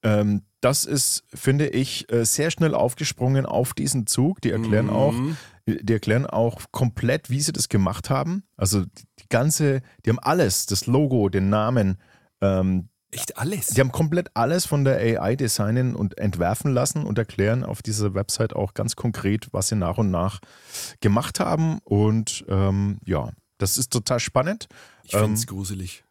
ähm, 0.03 0.43
das 0.61 0.85
ist, 0.85 1.23
finde 1.33 1.69
ich, 1.69 2.11
äh, 2.13 2.25
sehr 2.25 2.51
schnell 2.51 2.75
aufgesprungen 2.75 3.47
auf 3.47 3.73
diesen 3.73 4.07
Zug. 4.07 4.41
Die 4.41 4.51
erklären 4.51 4.91
auch, 4.91 5.15
die 5.67 5.93
erklären 5.93 6.27
auch 6.27 6.61
komplett, 6.73 7.31
wie 7.31 7.41
sie 7.41 7.53
das 7.53 7.69
gemacht 7.69 8.11
haben. 8.11 8.43
Also 8.57 8.83
die 8.85 9.29
ganze, 9.29 9.83
die 10.05 10.11
haben 10.11 10.19
alles, 10.19 10.67
das 10.67 10.87
Logo, 10.87 11.29
den 11.29 11.51
Namen, 11.51 11.99
ähm, 12.41 12.89
Echt 13.11 13.39
alles? 13.39 13.69
die 13.69 13.81
haben 13.81 13.93
komplett 13.93 14.31
alles 14.35 14.67
von 14.67 14.85
der 14.85 14.99
AI 14.99 15.37
designen 15.37 15.95
und 15.95 16.19
entwerfen 16.19 16.73
lassen 16.73 17.05
und 17.05 17.19
erklären 17.19 17.65
auf 17.65 17.83
dieser 17.83 18.15
Website 18.15 18.55
auch 18.55 18.75
ganz 18.75 18.97
konkret, 18.97 19.49
was 19.53 19.69
sie 19.69 19.77
nach 19.77 19.99
und 19.99 20.11
nach 20.11 20.41
gemacht 21.01 21.41
haben. 21.41 21.79
Und 21.85 22.45
ähm, 22.49 22.99
ja, 23.05 23.31
das 23.59 23.79
ist 23.79 23.93
total 23.93 24.21
spannend. 24.21 24.69
ich 25.05 25.13
finde 25.13 25.35
es 25.35 25.43
ähm, 25.43 25.47
gruselig. 25.47 26.05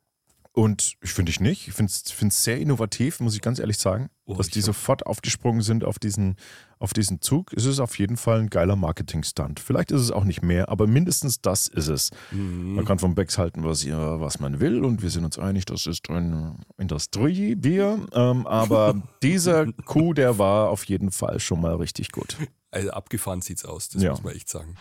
Und 0.58 0.96
ich 1.02 1.12
finde 1.12 1.32
ich 1.32 1.42
nicht. 1.42 1.68
Ich 1.68 1.74
finde 1.74 1.92
es 1.92 2.44
sehr 2.44 2.58
innovativ, 2.60 3.20
muss 3.20 3.36
ich 3.36 3.42
ganz 3.42 3.60
ehrlich 3.60 3.78
sagen, 3.78 4.10
Oh, 4.26 4.36
dass 4.36 4.48
die 4.48 4.60
hab- 4.62 4.66
sofort 4.68 5.06
aufgesprungen 5.06 5.62
sind 5.62 5.84
auf 5.84 6.00
diesen, 6.00 6.38
auf 6.80 6.94
diesen 6.94 7.20
Zug. 7.20 7.52
Es 7.54 7.66
ist 7.66 7.82
auf 7.82 8.00
jeden 8.00 8.16
Fall 8.16 8.40
ein 8.40 8.50
geiler 8.50 8.78
Marketing-Stunt. 8.78 9.60
Vielleicht 9.60 9.92
ist 9.92 10.00
es 10.00 10.12
auch 10.12 10.24
nicht 10.24 10.42
mehr, 10.44 10.70
aber 10.70 10.88
mindestens 10.88 11.42
das 11.42 11.68
ist 11.68 11.90
es. 11.90 12.12
Mhm. 12.32 12.76
Man 12.76 12.86
kann 12.86 13.00
vom 13.00 13.16
Becks 13.16 13.38
halten, 13.38 13.66
was, 13.66 13.84
ihr, 13.84 13.98
was 13.98 14.40
man 14.40 14.62
will 14.62 14.86
und 14.86 15.02
wir 15.02 15.10
sind 15.10 15.26
uns 15.26 15.38
einig, 15.38 15.66
das 15.66 15.88
ist 15.88 16.10
ein 16.10 16.56
Industriebier. 16.78 18.00
Ähm, 18.14 18.48
aber 18.48 18.96
dieser 19.24 19.66
Coup, 19.84 20.16
der 20.16 20.38
war 20.38 20.70
auf 20.70 20.86
jeden 20.86 21.12
Fall 21.12 21.42
schon 21.42 21.60
mal 21.60 21.76
richtig 21.76 22.14
gut. 22.14 22.38
Also 22.72 22.92
abgefahren 22.92 23.42
sieht's 23.42 23.66
aus, 23.66 23.90
das 23.90 24.02
Ja. 24.04 24.12
muss 24.12 24.24
man 24.24 24.34
echt 24.34 24.48
sagen. 24.50 24.76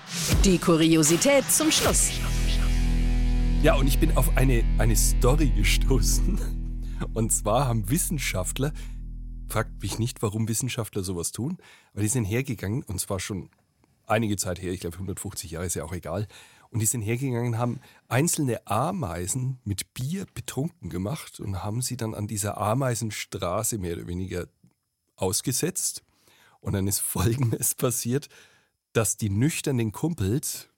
Die 0.44 0.58
Kuriosität 0.58 1.50
zum 1.50 1.72
Schluss. 1.72 2.10
Ja, 3.64 3.76
und 3.76 3.86
ich 3.86 3.98
bin 3.98 4.14
auf 4.18 4.36
eine, 4.36 4.62
eine 4.76 4.94
Story 4.94 5.48
gestoßen. 5.48 6.38
Und 7.14 7.32
zwar 7.32 7.66
haben 7.66 7.88
Wissenschaftler, 7.88 8.74
fragt 9.48 9.80
mich 9.80 9.98
nicht, 9.98 10.20
warum 10.20 10.48
Wissenschaftler 10.48 11.02
sowas 11.02 11.32
tun, 11.32 11.56
aber 11.94 12.02
die 12.02 12.08
sind 12.08 12.26
hergegangen, 12.26 12.82
und 12.82 13.00
zwar 13.00 13.20
schon 13.20 13.48
einige 14.04 14.36
Zeit 14.36 14.60
her, 14.60 14.70
ich 14.70 14.80
glaube 14.80 14.96
150 14.96 15.50
Jahre 15.50 15.64
ist 15.64 15.76
ja 15.76 15.84
auch 15.84 15.94
egal, 15.94 16.26
und 16.68 16.80
die 16.80 16.86
sind 16.86 17.00
hergegangen, 17.00 17.56
haben 17.56 17.80
einzelne 18.06 18.66
Ameisen 18.66 19.60
mit 19.64 19.94
Bier 19.94 20.26
betrunken 20.34 20.90
gemacht 20.90 21.40
und 21.40 21.64
haben 21.64 21.80
sie 21.80 21.96
dann 21.96 22.14
an 22.14 22.26
dieser 22.26 22.58
Ameisenstraße 22.58 23.78
mehr 23.78 23.96
oder 23.96 24.06
weniger 24.06 24.46
ausgesetzt. 25.16 26.02
Und 26.60 26.74
dann 26.74 26.86
ist 26.86 26.98
Folgendes 26.98 27.74
passiert, 27.76 28.28
dass 28.92 29.16
die 29.16 29.30
nüchternen 29.30 29.90
Kumpels, 29.90 30.68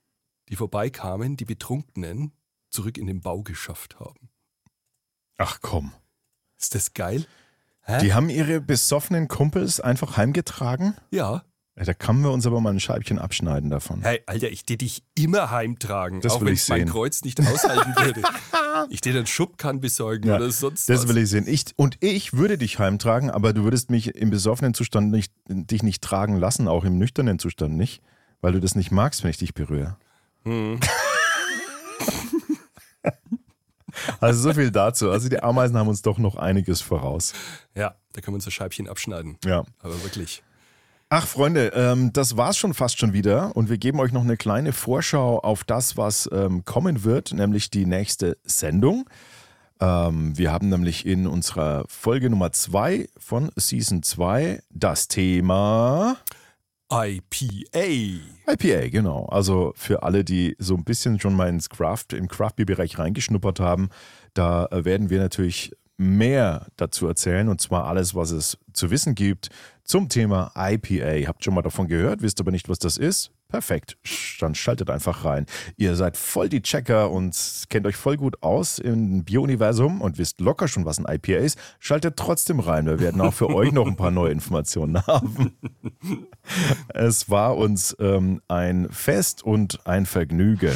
die 0.47 0.55
vorbeikamen, 0.55 1.35
die 1.35 1.43
Betrunkenen, 1.43 2.31
zurück 2.69 2.97
in 2.97 3.07
den 3.07 3.21
Bau 3.21 3.43
geschafft 3.43 3.99
haben. 3.99 4.29
Ach 5.37 5.59
komm. 5.61 5.93
Ist 6.59 6.75
das 6.75 6.93
geil? 6.93 7.25
Hä? 7.81 7.99
Die 8.01 8.13
haben 8.13 8.29
ihre 8.29 8.59
besoffenen 8.59 9.27
Kumpels 9.27 9.79
einfach 9.79 10.17
heimgetragen? 10.17 10.95
Ja. 11.11 11.43
Da 11.75 11.93
können 11.93 12.21
wir 12.23 12.31
uns 12.31 12.47
aber 12.47 12.59
mal 12.59 12.73
ein 12.73 12.79
Scheibchen 12.79 13.19
abschneiden 13.19 13.69
davon. 13.69 14.01
Hey, 14.01 14.23
Alter, 14.25 14.49
ich 14.49 14.65
tät 14.65 14.81
dich 14.81 15.03
immer 15.13 15.51
heimtragen, 15.51 16.21
Das 16.21 16.33
auch 16.33 16.41
will 16.41 16.47
wenn 16.47 16.53
ich 16.55 16.63
ich 16.63 16.69
mein 16.69 16.79
sehen. 16.79 16.89
Kreuz 16.89 17.23
nicht 17.23 17.39
aushalten 17.39 17.93
würde. 18.03 18.23
ich 18.89 18.99
dir 19.01 19.13
einen 19.15 19.27
Schubkann 19.27 19.79
besorgen 19.79 20.27
Ja, 20.27 20.37
oder 20.37 20.49
sonst 20.49 20.89
Das 20.89 21.03
was. 21.03 21.07
will 21.07 21.19
ich 21.19 21.29
sehen. 21.29 21.47
Ich, 21.47 21.65
und 21.75 21.97
ich 21.99 22.33
würde 22.33 22.57
dich 22.57 22.79
heimtragen, 22.79 23.29
aber 23.29 23.53
du 23.53 23.63
würdest 23.63 23.91
mich 23.91 24.15
im 24.15 24.31
besoffenen 24.31 24.73
Zustand 24.73 25.11
nicht, 25.11 25.31
dich 25.47 25.83
nicht 25.83 26.03
tragen 26.03 26.35
lassen, 26.37 26.67
auch 26.67 26.83
im 26.83 26.97
nüchternen 26.97 27.37
Zustand 27.37 27.77
nicht, 27.77 28.01
weil 28.41 28.53
du 28.53 28.59
das 28.59 28.73
nicht 28.73 28.89
magst, 28.89 29.21
wenn 29.23 29.29
ich 29.29 29.37
dich 29.37 29.53
berühre. 29.53 29.97
Hm. 30.45 30.79
Also 34.19 34.41
so 34.41 34.53
viel 34.53 34.71
dazu. 34.71 35.11
Also 35.11 35.29
die 35.29 35.41
Ameisen 35.41 35.77
haben 35.77 35.87
uns 35.87 36.01
doch 36.01 36.17
noch 36.17 36.35
einiges 36.35 36.81
voraus. 36.81 37.33
Ja, 37.75 37.95
da 38.13 38.21
können 38.21 38.33
wir 38.33 38.37
uns 38.37 38.47
ein 38.47 38.51
Scheibchen 38.51 38.87
abschneiden. 38.87 39.37
Ja. 39.45 39.63
Aber 39.79 40.03
wirklich. 40.03 40.43
Ach 41.09 41.25
Freunde, 41.25 41.71
ähm, 41.73 42.11
das 42.11 42.35
war's 42.35 42.57
schon 42.57 42.73
fast 42.73 42.99
schon 42.99 43.13
wieder 43.13 43.55
und 43.55 43.69
wir 43.69 43.77
geben 43.77 43.99
euch 44.01 44.11
noch 44.11 44.23
eine 44.23 44.35
kleine 44.35 44.73
Vorschau 44.73 45.39
auf 45.39 45.63
das, 45.63 45.95
was 45.95 46.29
ähm, 46.33 46.65
kommen 46.65 47.05
wird, 47.05 47.31
nämlich 47.31 47.69
die 47.69 47.85
nächste 47.85 48.37
Sendung. 48.43 49.09
Ähm, 49.79 50.37
wir 50.37 50.51
haben 50.51 50.67
nämlich 50.67 51.05
in 51.05 51.25
unserer 51.25 51.85
Folge 51.87 52.29
Nummer 52.29 52.51
2 52.51 53.07
von 53.17 53.51
Season 53.55 54.03
2 54.03 54.61
das 54.69 55.07
Thema 55.07 56.17
IPA. 56.91 58.21
IPA, 58.47 58.89
genau. 58.89 59.25
Also 59.25 59.73
für 59.75 60.03
alle, 60.03 60.23
die 60.23 60.55
so 60.57 60.75
ein 60.75 60.83
bisschen 60.83 61.19
schon 61.19 61.35
mal 61.35 61.49
ins 61.49 61.69
Craft, 61.69 62.13
im 62.13 62.27
Craft-Beer-Bereich 62.27 62.97
reingeschnuppert 62.97 63.59
haben, 63.59 63.89
da 64.33 64.67
äh, 64.67 64.85
werden 64.85 65.09
wir 65.09 65.19
natürlich 65.19 65.73
mehr 65.97 66.67
dazu 66.77 67.07
erzählen 67.07 67.49
und 67.49 67.59
zwar 67.59 67.85
alles, 67.85 68.15
was 68.15 68.31
es 68.31 68.57
zu 68.71 68.91
wissen 68.91 69.15
gibt 69.15 69.49
zum 69.83 70.09
Thema 70.09 70.51
IPA. 70.55 71.27
Habt 71.27 71.43
schon 71.43 71.55
mal 71.55 71.61
davon 71.61 71.87
gehört, 71.87 72.21
wisst 72.21 72.39
aber 72.39 72.51
nicht, 72.51 72.69
was 72.69 72.79
das 72.79 72.97
ist? 72.97 73.31
Perfekt, 73.47 73.97
dann 74.41 74.55
schaltet 74.55 74.89
einfach 74.89 75.23
rein. 75.23 75.45
Ihr 75.77 75.95
seid 75.95 76.17
voll 76.17 76.49
die 76.49 76.61
Checker 76.61 77.11
und 77.11 77.65
kennt 77.69 77.87
euch 77.87 77.95
voll 77.95 78.17
gut 78.17 78.43
aus 78.43 78.77
im 78.77 79.23
Bio-Universum 79.23 80.01
und 80.01 80.17
wisst 80.17 80.41
locker 80.41 80.67
schon, 80.67 80.83
was 80.83 80.99
ein 80.99 81.05
IPA 81.07 81.37
ist. 81.37 81.59
Schaltet 81.79 82.17
trotzdem 82.17 82.59
rein, 82.59 82.87
wir 82.87 82.99
werden 82.99 83.21
auch 83.21 83.33
für 83.33 83.49
euch 83.49 83.71
noch 83.71 83.87
ein 83.87 83.95
paar 83.95 84.11
neue 84.11 84.31
Informationen 84.31 85.01
haben. 85.07 85.57
Es 86.89 87.29
war 87.29 87.55
uns 87.55 87.95
ähm, 87.99 88.41
ein 88.49 88.89
Fest 88.89 89.43
und 89.43 89.85
ein 89.87 90.05
Vergnügen. 90.05 90.75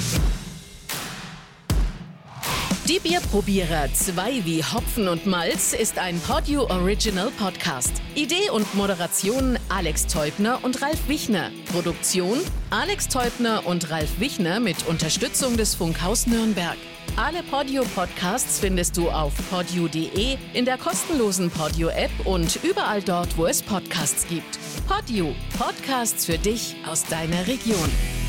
Die 2.87 2.99
Bierprobierer 2.99 3.93
2 3.93 4.43
wie 4.43 4.63
Hopfen 4.63 5.07
und 5.07 5.27
Malz 5.27 5.73
ist 5.73 5.99
ein 5.99 6.19
Podio 6.19 6.63
Original 6.63 7.29
Podcast. 7.29 7.93
Idee 8.15 8.49
und 8.51 8.73
Moderation 8.73 9.59
Alex 9.69 10.07
Teubner 10.07 10.59
und 10.63 10.81
Ralf 10.81 11.07
Wichner. 11.07 11.51
Produktion 11.71 12.39
Alex 12.71 13.07
Teubner 13.07 13.67
und 13.67 13.91
Ralf 13.91 14.19
Wichner 14.19 14.59
mit 14.59 14.87
Unterstützung 14.87 15.57
des 15.57 15.75
Funkhaus 15.75 16.25
Nürnberg. 16.25 16.75
Alle 17.17 17.43
Podio 17.43 17.83
Podcasts 17.95 18.59
findest 18.59 18.97
du 18.97 19.11
auf 19.11 19.33
podio.de, 19.51 20.37
in 20.53 20.65
der 20.65 20.79
kostenlosen 20.79 21.51
Podio 21.51 21.89
App 21.89 22.11
und 22.25 22.59
überall 22.63 23.03
dort, 23.03 23.37
wo 23.37 23.45
es 23.45 23.61
Podcasts 23.61 24.27
gibt. 24.27 24.57
Podio, 24.87 25.35
Podcasts 25.57 26.25
für 26.25 26.39
dich 26.39 26.75
aus 26.87 27.05
deiner 27.05 27.45
Region. 27.47 28.20